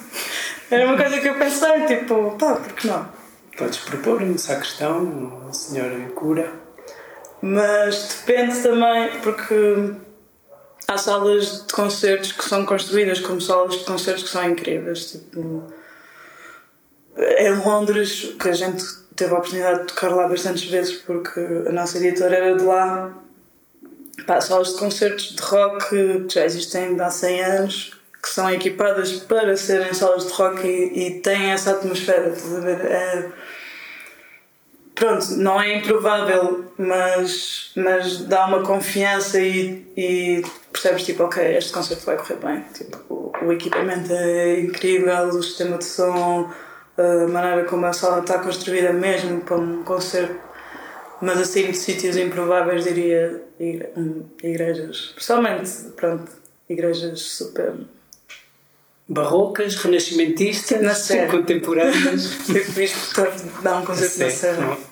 era 0.70 0.86
uma 0.86 0.96
coisa 0.96 1.20
que 1.20 1.28
eu 1.28 1.38
pensei, 1.38 1.86
tipo, 1.86 2.36
pá, 2.38 2.56
por 2.56 2.72
que 2.72 2.86
não? 2.86 3.08
Podes 3.56 3.78
propor 3.78 4.22
um 4.22 4.36
sacristão, 4.36 5.04
uma 5.04 5.52
senhora 5.52 5.96
cura. 6.14 6.61
Mas 7.42 8.22
depende 8.24 8.62
também, 8.62 9.20
porque 9.20 9.94
há 10.86 10.96
salas 10.96 11.66
de 11.66 11.72
concertos 11.72 12.30
que 12.30 12.44
são 12.44 12.64
construídas 12.64 13.18
como 13.18 13.40
salas 13.40 13.78
de 13.78 13.84
concertos 13.84 14.22
que 14.22 14.30
são 14.30 14.48
incríveis. 14.48 15.10
Tipo, 15.10 15.64
em 17.16 17.54
Londres, 17.56 18.32
que 18.40 18.48
a 18.48 18.52
gente 18.52 18.84
teve 19.16 19.34
a 19.34 19.38
oportunidade 19.38 19.80
de 19.80 19.86
tocar 19.88 20.14
lá 20.14 20.28
bastantes 20.28 20.64
vezes 20.70 20.94
porque 20.98 21.40
a 21.66 21.72
nossa 21.72 21.98
editora 21.98 22.36
era 22.36 22.56
de 22.56 22.64
lá. 22.64 23.18
Pá, 24.24 24.40
salas 24.40 24.74
de 24.74 24.78
concertos 24.78 25.34
de 25.34 25.42
rock 25.42 26.26
que 26.28 26.34
já 26.34 26.44
existem 26.44 27.00
há 27.00 27.10
100 27.10 27.44
anos, 27.44 27.98
que 28.22 28.28
são 28.28 28.48
equipadas 28.48 29.12
para 29.12 29.56
serem 29.56 29.92
salas 29.92 30.26
de 30.26 30.32
rock 30.32 30.64
e, 30.64 31.06
e 31.06 31.20
têm 31.20 31.50
essa 31.50 31.72
atmosfera, 31.72 32.30
ver? 32.30 32.86
É, 32.86 33.28
pronto, 35.02 35.36
não 35.36 35.60
é 35.60 35.78
improvável, 35.78 36.64
mas, 36.78 37.72
mas 37.74 38.18
dá 38.18 38.46
uma 38.46 38.62
confiança 38.62 39.40
e, 39.40 39.84
e 39.96 40.44
percebes 40.70 41.04
tipo, 41.04 41.24
ok, 41.24 41.56
este 41.56 41.72
concerto 41.72 42.06
vai 42.06 42.16
correr 42.16 42.36
bem. 42.36 42.64
Tipo, 42.72 42.98
o, 43.12 43.32
o 43.46 43.52
equipamento 43.52 44.12
é 44.12 44.60
incrível, 44.60 45.24
o 45.30 45.42
sistema 45.42 45.78
de 45.78 45.86
som 45.86 46.48
a 46.96 47.26
maneira 47.26 47.64
como 47.64 47.84
a 47.86 47.92
sala 47.92 48.20
está 48.20 48.38
construída 48.38 48.92
mesmo 48.92 49.40
para 49.40 49.56
um 49.56 49.82
concerto, 49.82 50.38
mas 51.20 51.40
assim 51.40 51.72
de 51.72 51.76
sítios 51.76 52.16
improváveis 52.16 52.84
diria 52.84 53.42
igrejas, 54.40 55.12
pessoalmente, 55.16 55.70
pronto, 55.96 56.30
igrejas 56.68 57.22
super 57.22 57.74
barrocas, 59.08 59.74
renascimentistas, 59.76 61.08
contemporâneas. 61.28 62.48
Eu 62.54 62.64
fiz 62.64 63.12
dar 63.62 63.78
um 63.78 63.84
concerto 63.84 64.18
na 64.20 64.30
Serra. 64.30 64.91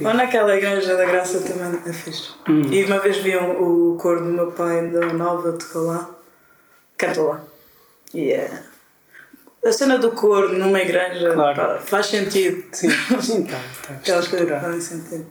Ou 0.00 0.14
naquela 0.14 0.54
igreja 0.54 0.96
da 0.96 1.04
Graça 1.06 1.40
também 1.40 1.80
é 1.86 1.92
fixe. 1.92 2.30
Hum. 2.48 2.62
E 2.70 2.84
uma 2.84 2.98
vez 2.98 3.16
vi 3.18 3.36
um, 3.36 3.92
o 3.92 3.96
coro 3.96 4.22
do 4.22 4.30
meu 4.30 4.52
pai 4.52 4.86
da 4.88 5.06
Nova 5.12 5.52
tocou 5.52 5.86
lá, 5.86 6.10
cantou 6.98 7.28
lá. 7.28 7.44
E 8.12 8.20
yeah. 8.20 8.54
é 8.54 9.68
a 9.68 9.72
cena 9.72 9.98
do 9.98 10.12
cor 10.12 10.52
numa 10.52 10.80
igreja 10.80 11.32
claro. 11.32 11.56
pá, 11.56 11.78
faz 11.78 12.06
sentido. 12.06 12.64
Sim, 12.72 12.90
sim, 13.20 13.44
tá, 13.44 13.58
tá 13.86 13.94
Aquelas 13.94 14.28
coisas 14.28 14.48
fazem 14.48 14.80
sentido. 14.80 15.26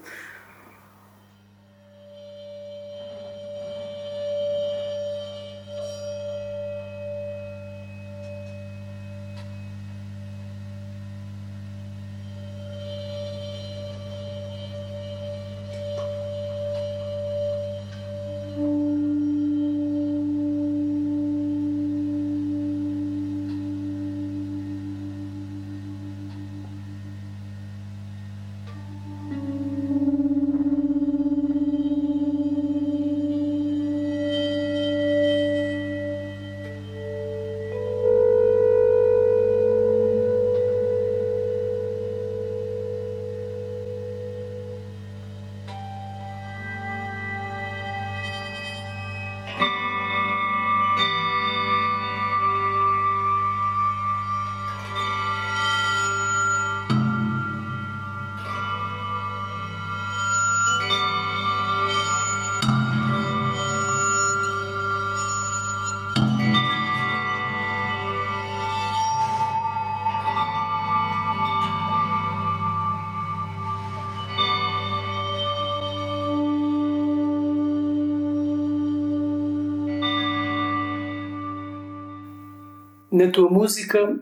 Na 83.16 83.30
tua 83.30 83.50
música, 83.50 84.20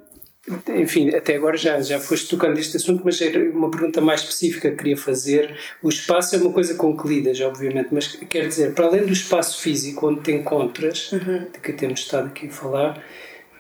enfim, 0.76 1.10
até 1.16 1.36
agora 1.36 1.56
já, 1.56 1.80
já 1.82 2.00
foste 2.00 2.28
tocando 2.28 2.60
este 2.60 2.76
assunto, 2.76 3.02
mas 3.06 3.22
era 3.22 3.40
uma 3.52 3.72
pergunta 3.72 4.02
mais 4.02 4.22
específica 4.22 4.70
que 4.72 4.76
queria 4.76 4.98
fazer. 4.98 5.56
O 5.82 5.88
espaço 5.88 6.36
é 6.36 6.40
uma 6.40 6.52
coisa 6.52 6.76
com 6.76 6.96
que 6.98 7.08
lidas, 7.08 7.40
obviamente, 7.40 7.90
mas 7.92 8.08
quer 8.08 8.48
dizer, 8.48 8.74
para 8.74 8.88
além 8.88 9.06
do 9.06 9.14
espaço 9.14 9.62
físico 9.62 10.08
onde 10.08 10.22
te 10.22 10.32
encontras, 10.32 11.12
uhum. 11.14 11.48
de 11.52 11.60
que 11.62 11.72
temos 11.72 12.02
estado 12.02 12.28
aqui 12.28 12.48
a 12.48 12.52
falar, 12.52 13.04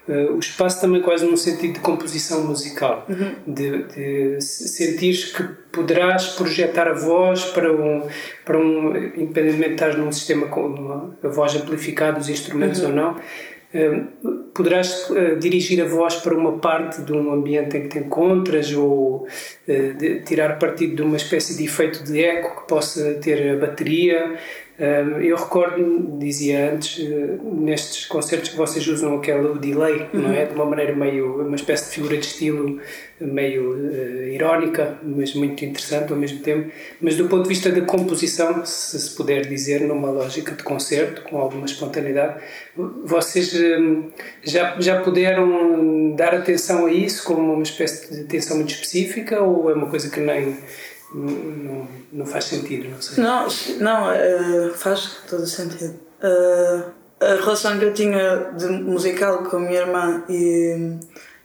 Uh, 0.05 0.33
o 0.33 0.39
espaço 0.39 0.81
também 0.81 1.01
quase 1.01 1.25
num 1.25 1.37
sentido 1.37 1.75
de 1.75 1.79
composição 1.79 2.45
musical, 2.45 3.07
uhum. 3.07 3.35
de, 3.47 3.83
de 3.83 4.41
sentir 4.41 5.31
que 5.33 5.43
poderás 5.71 6.27
projetar 6.27 6.89
a 6.89 6.93
voz 6.93 7.45
para 7.45 7.71
um, 7.71 8.05
para 8.43 8.57
um 8.57 8.97
independentemente 8.97 9.69
de 9.69 9.73
estar 9.75 9.97
num 9.97 10.11
sistema 10.11 10.47
com 10.47 10.65
uma, 10.67 11.17
a 11.23 11.27
voz 11.29 11.55
amplificada, 11.55 12.19
os 12.19 12.27
instrumentos 12.27 12.81
uhum. 12.81 12.89
ou 12.89 12.93
não, 12.93 13.15
poderás 14.53 15.09
uh, 15.09 15.37
dirigir 15.39 15.81
a 15.81 15.85
voz 15.85 16.15
para 16.15 16.35
uma 16.35 16.57
parte 16.59 17.01
de 17.01 17.11
um 17.11 17.31
ambiente 17.33 17.77
em 17.77 17.83
que 17.83 17.89
te 17.89 17.99
encontras 17.99 18.71
ou 18.73 19.27
uh, 19.67 20.23
tirar 20.25 20.59
partido 20.59 20.95
de 20.95 21.01
uma 21.01 21.17
espécie 21.17 21.57
de 21.57 21.65
efeito 21.65 22.03
de 22.03 22.23
eco 22.23 22.61
que 22.61 22.67
possa 22.67 23.15
ter 23.15 23.51
a 23.51 23.59
bateria. 23.59 24.37
Eu 24.79 25.37
recordo, 25.37 26.17
dizia 26.17 26.73
antes, 26.73 26.99
eh, 26.99 27.37
nestes 27.43 28.07
concertos 28.07 28.49
que 28.49 28.57
vocês 28.57 28.87
usam 28.87 29.17
aquele 29.17 29.47
o 29.47 29.59
delay, 29.59 30.07
uhum. 30.11 30.21
não 30.21 30.33
é? 30.33 30.45
De 30.45 30.55
uma 30.55 30.65
maneira 30.65 30.95
meio, 30.95 31.45
uma 31.45 31.55
espécie 31.55 31.89
de 31.89 31.91
figura 31.91 32.17
de 32.17 32.25
estilo 32.25 32.81
meio 33.21 33.71
uh, 33.71 34.27
irónica, 34.29 34.97
mas 35.03 35.33
muito 35.33 35.63
interessante 35.63 36.11
ao 36.11 36.17
mesmo 36.17 36.39
tempo. 36.39 36.71
Mas 36.99 37.15
do 37.15 37.29
ponto 37.29 37.43
de 37.43 37.49
vista 37.49 37.71
da 37.71 37.81
composição, 37.81 38.65
se 38.65 38.99
se 38.99 39.15
puder 39.15 39.45
dizer, 39.45 39.81
numa 39.81 40.09
lógica 40.09 40.53
de 40.53 40.63
concerto, 40.63 41.21
com 41.21 41.37
alguma 41.37 41.65
espontaneidade, 41.65 42.41
vocês 43.05 43.53
um, 43.53 44.09
já, 44.43 44.75
já 44.79 45.01
puderam 45.01 46.15
dar 46.15 46.33
atenção 46.33 46.87
a 46.87 46.91
isso 46.91 47.23
como 47.23 47.53
uma 47.53 47.63
espécie 47.63 48.13
de 48.13 48.21
atenção 48.21 48.57
muito 48.57 48.73
específica 48.73 49.41
ou 49.41 49.69
é 49.69 49.73
uma 49.73 49.87
coisa 49.87 50.09
que 50.09 50.19
nem 50.19 50.57
não, 51.13 51.87
não 52.11 52.25
faz 52.25 52.45
sentido, 52.45 52.89
não 52.89 53.01
sei. 53.01 53.23
Não, 53.23 53.47
não 53.79 54.09
uh, 54.09 54.73
faz 54.73 55.17
todo 55.29 55.45
sentido. 55.45 55.99
Uh, 56.21 56.91
a 57.21 57.35
relação 57.35 57.79
que 57.79 57.85
eu 57.85 57.93
tinha 57.93 58.51
de 58.57 58.67
musical 58.67 59.43
com 59.43 59.57
a 59.57 59.59
minha 59.59 59.81
irmã 59.81 60.23
e, 60.27 60.97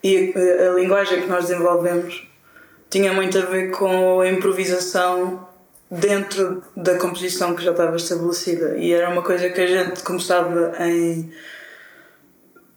e 0.02 0.34
a, 0.34 0.70
a 0.70 0.74
linguagem 0.74 1.22
que 1.22 1.28
nós 1.28 1.46
desenvolvemos 1.46 2.26
tinha 2.90 3.12
muito 3.12 3.38
a 3.38 3.42
ver 3.42 3.70
com 3.70 4.20
a 4.20 4.28
improvisação 4.28 5.46
dentro 5.90 6.62
da 6.76 6.98
composição 6.98 7.54
que 7.54 7.62
já 7.62 7.70
estava 7.70 7.96
estabelecida 7.96 8.76
e 8.76 8.92
era 8.92 9.08
uma 9.08 9.22
coisa 9.22 9.48
que 9.50 9.60
a 9.60 9.66
gente 9.66 10.02
começava 10.02 10.74
em 10.80 11.32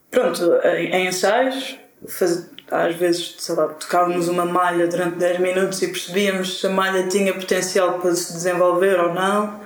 pronto, 0.10 0.43
em, 0.63 0.91
em 0.93 1.08
ensaios 1.08 1.77
faz, 2.08 2.49
às 2.72 2.96
vezes, 2.96 3.36
sei 3.38 3.54
lá, 3.54 3.68
tocávamos 3.68 4.30
uma 4.30 4.46
malha 4.46 4.88
durante 4.88 5.18
10 5.18 5.40
minutos 5.40 5.82
e 5.82 5.90
percebíamos 5.90 6.62
se 6.62 6.68
a 6.68 6.70
malha 6.70 7.06
tinha 7.08 7.34
potencial 7.34 8.00
para 8.00 8.16
se 8.16 8.32
desenvolver 8.32 8.98
ou 8.98 9.14
não. 9.14 9.60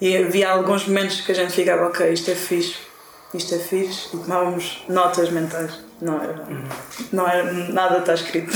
E 0.00 0.16
havia 0.16 0.50
alguns 0.50 0.86
momentos 0.86 1.20
que 1.20 1.30
a 1.30 1.34
gente 1.34 1.52
ficava, 1.52 1.86
ok, 1.86 2.12
isto 2.12 2.30
é 2.30 2.34
fixe, 2.34 2.76
isto 3.32 3.54
é 3.54 3.58
fixe, 3.58 4.08
e 4.14 4.18
tomávamos 4.18 4.84
notas 4.88 5.30
mentais. 5.30 5.72
Não 6.00 6.22
era, 6.22 6.46
não 7.12 7.28
era 7.28 7.52
nada 7.52 7.98
está 7.98 8.14
escrito. 8.14 8.52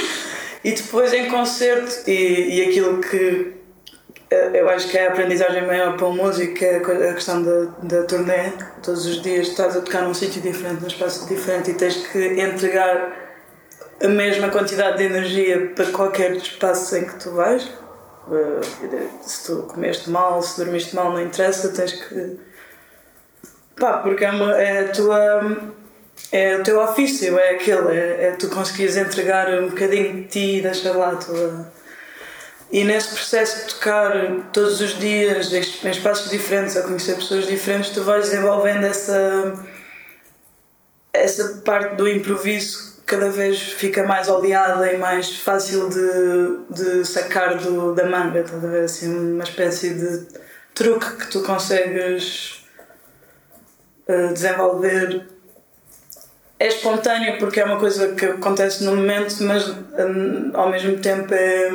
e 0.64 0.72
depois 0.72 1.12
em 1.12 1.28
concerto, 1.28 2.08
e, 2.08 2.60
e 2.60 2.68
aquilo 2.68 3.00
que 3.00 3.64
eu 4.30 4.68
acho 4.70 4.88
que 4.88 4.98
é 4.98 5.06
a 5.06 5.10
aprendizagem 5.10 5.66
maior 5.66 5.96
para 5.96 6.06
o 6.06 6.12
músico, 6.12 6.64
é 6.64 6.76
a 6.76 7.14
questão 7.14 7.42
da, 7.42 7.66
da 7.82 8.02
turnê. 8.04 8.52
Todos 8.82 9.06
os 9.06 9.22
dias 9.22 9.48
estás 9.48 9.76
a 9.76 9.80
tocar 9.80 10.02
num 10.02 10.14
sítio 10.14 10.40
diferente, 10.40 10.80
num 10.80 10.88
espaço 10.88 11.26
diferente 11.28 11.70
e 11.70 11.74
tens 11.74 12.06
que 12.06 12.40
entregar 12.40 13.24
a 14.04 14.08
mesma 14.08 14.50
quantidade 14.50 14.98
de 14.98 15.04
energia 15.04 15.72
para 15.74 15.86
qualquer 15.86 16.32
espaço 16.36 16.96
em 16.96 17.06
que 17.06 17.18
tu 17.18 17.30
vais. 17.30 17.66
Eh, 18.30 19.08
se 19.22 19.46
tu 19.46 19.62
comeste 19.62 20.10
mal, 20.10 20.42
se 20.42 20.62
dormiste 20.62 20.94
mal, 20.94 21.12
não 21.12 21.20
interessa, 21.20 21.70
tens 21.70 21.92
que. 21.92 22.38
pá, 23.76 23.98
porque 23.98 24.24
é, 24.24 24.30
uma, 24.30 24.60
é 24.60 24.80
a 24.80 24.92
tua. 24.92 25.72
é 26.30 26.56
o 26.56 26.62
teu 26.62 26.80
ofício, 26.80 27.38
é 27.38 27.50
aquele, 27.50 27.96
é, 27.96 28.26
é 28.26 28.30
tu 28.32 28.48
conseguires 28.48 28.96
entregar 28.96 29.48
um 29.58 29.68
bocadinho 29.68 30.14
de 30.14 30.24
ti 30.24 30.58
e 30.58 30.62
deixar 30.62 30.92
lá 30.92 31.12
a 31.12 31.16
tua. 31.16 31.72
E 32.70 32.82
nesse 32.82 33.14
processo 33.14 33.66
de 33.66 33.74
tocar 33.74 34.12
todos 34.52 34.80
os 34.80 34.98
dias 34.98 35.52
em 35.52 35.90
espaços 35.90 36.30
diferentes, 36.30 36.76
a 36.76 36.82
conhecer 36.82 37.14
pessoas 37.14 37.46
diferentes, 37.46 37.90
tu 37.90 38.02
vais 38.02 38.30
desenvolvendo 38.30 38.84
essa, 38.84 39.54
essa 41.12 41.62
parte 41.64 41.94
do 41.94 42.08
improviso 42.08 42.93
cada 43.06 43.30
vez 43.30 43.72
fica 43.72 44.02
mais 44.04 44.28
oleada 44.28 44.90
e 44.92 44.96
mais 44.96 45.36
fácil 45.36 45.88
de, 45.88 46.74
de 46.74 47.04
sacar 47.04 47.56
do, 47.56 47.94
da 47.94 48.06
manga, 48.06 48.40
estás 48.40 48.64
a 48.64 48.68
ver? 48.68 48.84
Assim, 48.84 49.34
uma 49.34 49.44
espécie 49.44 49.94
de 49.94 50.26
truque 50.74 51.16
que 51.16 51.30
tu 51.30 51.42
consegues 51.42 52.64
uh, 54.08 54.32
desenvolver. 54.32 55.26
É 56.58 56.68
espontâneo 56.68 57.38
porque 57.38 57.60
é 57.60 57.64
uma 57.64 57.78
coisa 57.78 58.14
que 58.14 58.24
acontece 58.24 58.84
no 58.84 58.96
momento, 58.96 59.42
mas 59.42 59.68
um, 59.68 60.50
ao 60.54 60.70
mesmo 60.70 60.98
tempo 60.98 61.34
é, 61.34 61.70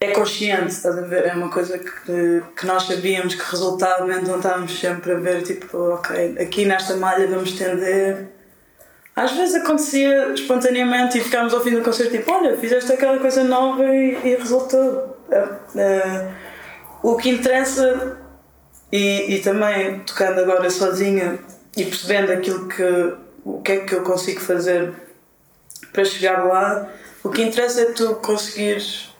é 0.00 0.12
consciente, 0.12 0.72
estás 0.72 0.96
a 0.96 1.02
ver? 1.02 1.26
É 1.26 1.34
uma 1.34 1.50
coisa 1.50 1.78
que, 1.78 2.42
que 2.56 2.66
nós 2.66 2.84
sabíamos 2.84 3.34
que 3.34 3.50
resultava, 3.50 4.10
então 4.14 4.36
estávamos 4.36 4.78
sempre 4.80 5.12
a 5.12 5.16
ver, 5.16 5.42
tipo, 5.42 5.76
ok, 5.76 6.36
aqui 6.40 6.64
nesta 6.64 6.96
malha 6.96 7.26
vamos 7.26 7.50
estender 7.50 8.28
às 9.14 9.32
vezes 9.32 9.54
acontecia 9.56 10.32
espontaneamente 10.32 11.18
e 11.18 11.20
ficámos 11.20 11.52
ao 11.52 11.60
fim 11.60 11.70
do 11.70 11.82
concerto 11.82 12.12
tipo, 12.12 12.32
olha, 12.32 12.56
fizeste 12.56 12.92
aquela 12.92 13.18
coisa 13.18 13.44
nova 13.44 13.84
e, 13.84 14.18
e 14.24 14.36
resultou. 14.36 15.18
Uh, 15.28 16.32
o 17.02 17.16
que 17.16 17.30
interessa, 17.30 18.18
e, 18.90 19.34
e 19.34 19.40
também 19.40 20.00
tocando 20.00 20.40
agora 20.40 20.70
sozinha 20.70 21.38
e 21.76 21.84
percebendo 21.84 22.32
aquilo 22.32 22.68
que 22.68 23.14
o 23.44 23.60
que 23.60 23.72
é 23.72 23.76
que 23.78 23.94
eu 23.94 24.02
consigo 24.02 24.40
fazer 24.40 24.92
para 25.92 26.04
chegar 26.04 26.44
lá, 26.44 26.88
o 27.24 27.28
que 27.28 27.42
interessa 27.42 27.82
é 27.82 27.86
tu 27.86 28.14
conseguires. 28.16 29.10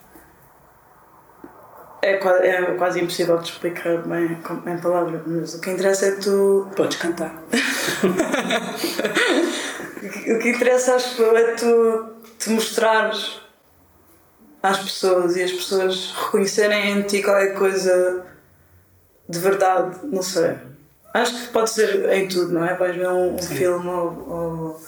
É 2.00 2.16
quase, 2.16 2.46
é 2.46 2.62
quase 2.74 3.00
impossível 3.00 3.38
de 3.38 3.48
explicar 3.50 3.98
bem 3.98 4.36
em 4.66 4.78
palavras, 4.78 5.22
mas 5.24 5.54
o 5.54 5.60
que 5.60 5.70
interessa 5.70 6.06
é 6.06 6.10
tu. 6.12 6.68
Podes 6.74 6.96
cantar. 6.98 7.32
o 10.06 10.38
que 10.38 10.50
interessa 10.50 10.94
acho 10.94 11.16
que 11.16 11.22
é 11.22 11.54
tu 11.54 12.16
te 12.38 12.50
mostrares 12.50 13.40
às 14.62 14.78
pessoas 14.78 15.36
e 15.36 15.42
as 15.42 15.52
pessoas 15.52 16.12
reconhecerem 16.12 16.90
em 16.90 17.02
ti 17.02 17.22
qualquer 17.22 17.54
coisa 17.54 18.24
de 19.28 19.38
verdade, 19.38 19.98
não 20.04 20.22
sei. 20.22 20.56
Acho 21.14 21.34
que 21.34 21.52
pode 21.52 21.70
ser 21.70 22.08
em 22.10 22.26
tudo, 22.28 22.52
não 22.52 22.64
é? 22.64 22.74
Vais 22.74 22.96
ver 22.96 23.08
um, 23.08 23.34
um 23.34 23.38
filme 23.38 23.88
ou, 23.88 24.28
ou, 24.28 24.80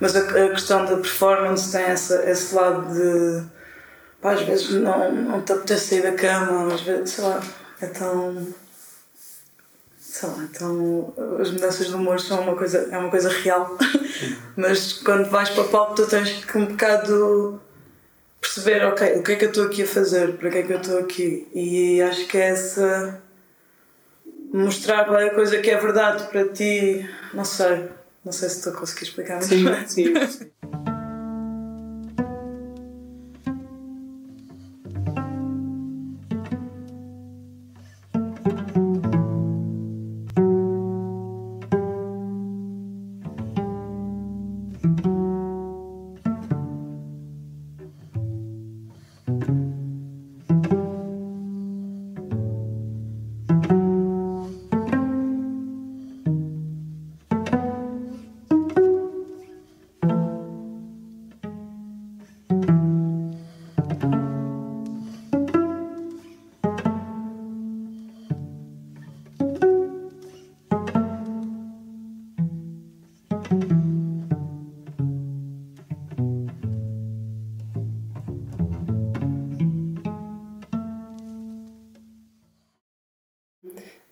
Mas 0.00 0.16
a, 0.16 0.20
a, 0.20 0.50
questão 0.50 0.84
da 0.84 0.96
performance 0.96 1.70
tem 1.70 1.82
essa, 1.82 2.28
esse 2.28 2.54
lado 2.54 2.92
de. 2.92 3.44
Pá, 4.20 4.32
às 4.32 4.42
vezes 4.42 4.70
não, 4.70 5.12
não 5.12 5.42
te 5.42 5.52
apetece 5.52 5.88
sair 5.88 6.02
da 6.02 6.12
cama, 6.12 6.74
às 6.74 6.80
vezes, 6.80 7.10
sei 7.10 7.24
lá, 7.24 7.40
é 7.80 7.86
tão 7.86 8.54
sei 10.18 10.28
lá, 10.28 10.48
então 10.50 11.14
as 11.40 11.52
mudanças 11.52 11.86
de 11.86 11.94
humor 11.94 12.18
são 12.18 12.40
uma 12.40 12.56
coisa, 12.56 12.88
é 12.90 12.98
uma 12.98 13.08
coisa 13.08 13.28
real, 13.28 13.78
mas 14.56 14.94
quando 14.94 15.30
vais 15.30 15.48
para 15.50 15.62
o 15.62 15.68
palco 15.68 15.94
tu 15.94 16.08
tens 16.08 16.44
que 16.44 16.58
um 16.58 16.66
bocado 16.66 17.60
perceber, 18.40 18.84
ok, 18.84 19.14
o 19.14 19.22
que 19.22 19.32
é 19.32 19.36
que 19.36 19.44
eu 19.44 19.48
estou 19.50 19.66
aqui 19.66 19.84
a 19.84 19.86
fazer, 19.86 20.36
para 20.36 20.50
que 20.50 20.58
é 20.58 20.62
que 20.64 20.72
eu 20.72 20.80
estou 20.80 20.98
aqui, 20.98 21.46
e 21.54 22.02
acho 22.02 22.26
que 22.26 22.36
é 22.36 22.48
essa 22.48 23.22
mostrar 24.52 25.04
qual 25.04 25.20
é 25.20 25.28
a 25.28 25.34
coisa 25.34 25.58
que 25.58 25.70
é 25.70 25.76
verdade 25.76 26.24
para 26.24 26.48
ti, 26.48 27.08
não 27.32 27.44
sei, 27.44 27.88
não 28.24 28.32
sei 28.32 28.48
se 28.48 28.58
estou 28.58 28.72
a 28.72 28.76
conseguir 28.76 29.04
explicar 29.04 29.40
sim, 29.44 29.64
sim. 29.86 30.14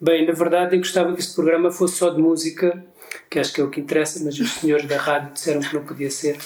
Bem, 0.07 0.25
na 0.25 0.33
verdade 0.33 0.77
eu 0.77 0.79
gostava 0.79 1.13
que 1.15 1.19
este 1.19 1.35
programa 1.35 1.73
fosse 1.73 1.97
só 1.97 2.11
de 2.11 2.23
música, 2.23 2.81
que 3.29 3.41
acho 3.41 3.53
que 3.53 3.61
é 3.61 3.65
o 3.65 3.69
que 3.69 3.81
interessa, 3.81 4.23
mas 4.23 4.39
os 4.39 4.53
senhores 4.53 4.87
da 4.87 4.97
rádio 4.97 5.33
disseram 5.33 5.61
que 5.61 5.75
não 5.75 5.83
podia 5.83 6.13
ser. 6.13 6.39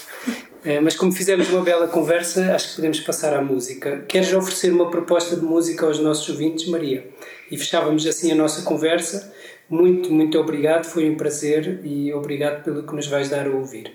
É, 0.65 0.81
mas 0.81 0.97
como 0.97 1.13
fizemos 1.13 1.51
uma 1.51 1.61
bela 1.61 1.87
conversa, 1.87 2.55
acho 2.55 2.71
que 2.71 2.77
podemos 2.77 3.01
passar 3.01 3.35
à 3.35 3.43
música. 3.43 4.03
Queres 4.09 4.33
oferecer 4.33 4.73
uma 4.73 4.91
proposta 4.91 5.37
de 5.37 5.43
música 5.43 5.85
aos 5.85 5.99
nossos 5.99 6.27
ouvintes, 6.31 6.69
Maria? 6.69 7.07
E 7.51 7.59
fechávamos 7.59 8.07
assim 8.07 8.33
a 8.33 8.35
nossa 8.35 8.63
conversa. 8.63 9.31
Muito, 9.69 10.11
muito 10.11 10.39
obrigado, 10.39 10.87
foi 10.87 11.11
um 11.11 11.17
prazer 11.19 11.83
e 11.85 12.15
obrigado 12.15 12.65
pelo 12.65 12.83
que 12.83 12.95
nos 12.95 13.09
vais 13.09 13.29
dar 13.29 13.47
a 13.47 13.51
ouvir. 13.51 13.93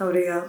Obrigada. 0.00 0.48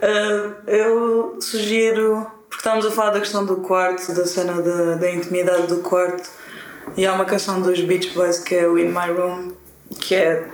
Uh, 0.00 0.64
eu 0.66 1.36
sugiro 1.42 2.26
porque 2.48 2.56
estávamos 2.62 2.86
a 2.86 2.90
falar 2.90 3.10
da 3.10 3.20
questão 3.20 3.44
do 3.44 3.56
quarto, 3.56 4.14
da 4.14 4.24
cena 4.24 4.62
da, 4.62 4.94
da 4.94 5.10
intimidade 5.10 5.66
do 5.66 5.78
quarto, 5.82 6.30
e 6.96 7.06
há 7.06 7.12
uma 7.12 7.24
canção 7.24 7.60
dos 7.60 7.80
Beach 7.80 8.10
Boys 8.10 8.38
que 8.38 8.54
é 8.54 8.66
o 8.66 8.78
In 8.78 8.88
My 8.88 9.12
Room, 9.16 9.52
que 10.00 10.14
é, 10.14 10.44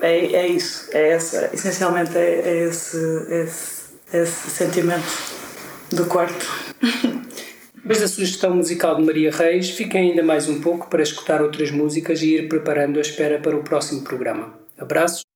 é, 0.00 0.32
é 0.34 0.46
isso, 0.48 0.88
é 0.92 1.10
essa, 1.10 1.50
essencialmente 1.52 2.16
é, 2.16 2.40
é 2.40 2.68
esse, 2.68 2.96
esse, 3.30 3.82
esse 4.12 4.50
sentimento 4.50 5.06
do 5.90 6.06
quarto. 6.06 6.46
Depois 7.90 8.02
da 8.02 8.08
sugestão 8.08 8.54
musical 8.54 8.94
de 8.94 9.02
Maria 9.02 9.32
Reis, 9.32 9.70
fiquem 9.70 10.10
ainda 10.10 10.22
mais 10.22 10.48
um 10.48 10.60
pouco 10.60 10.88
para 10.88 11.02
escutar 11.02 11.42
outras 11.42 11.70
músicas 11.70 12.22
e 12.22 12.36
ir 12.36 12.48
preparando 12.48 12.98
a 12.98 13.00
espera 13.00 13.40
para 13.40 13.56
o 13.56 13.64
próximo 13.64 14.02
programa. 14.02 14.54
Abraços. 14.78 15.29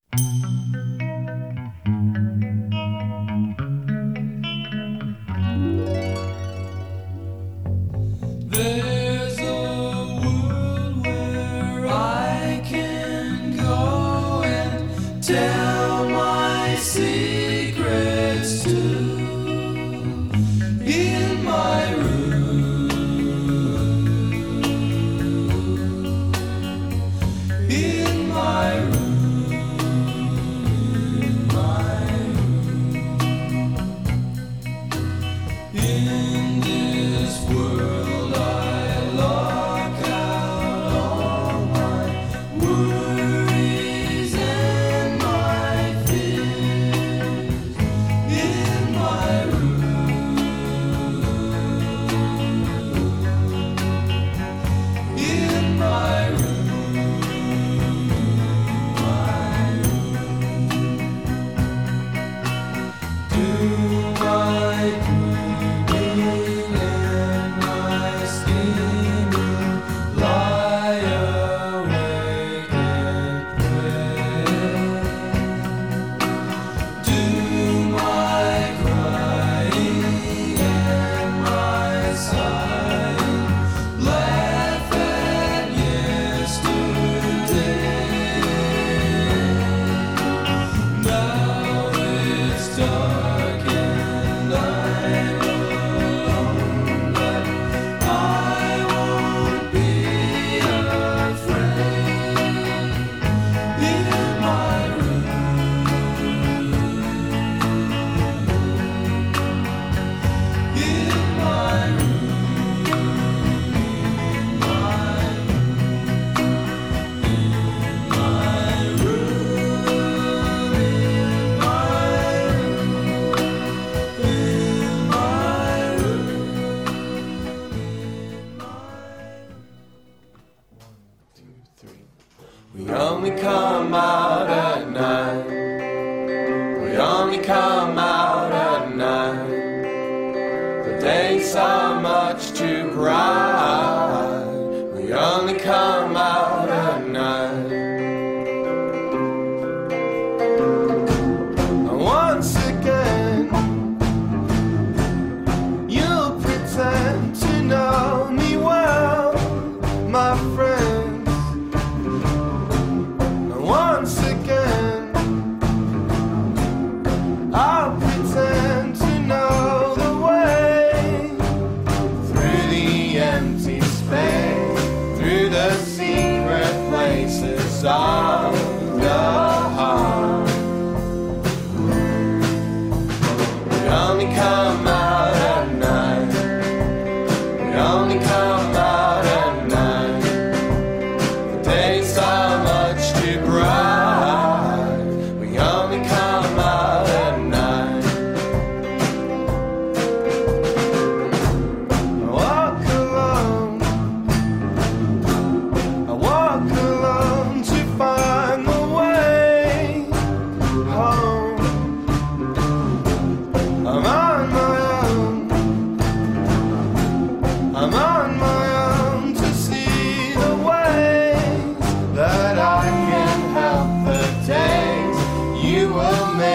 you 225.65 225.89
were 225.95 226.35
make. 226.37 226.54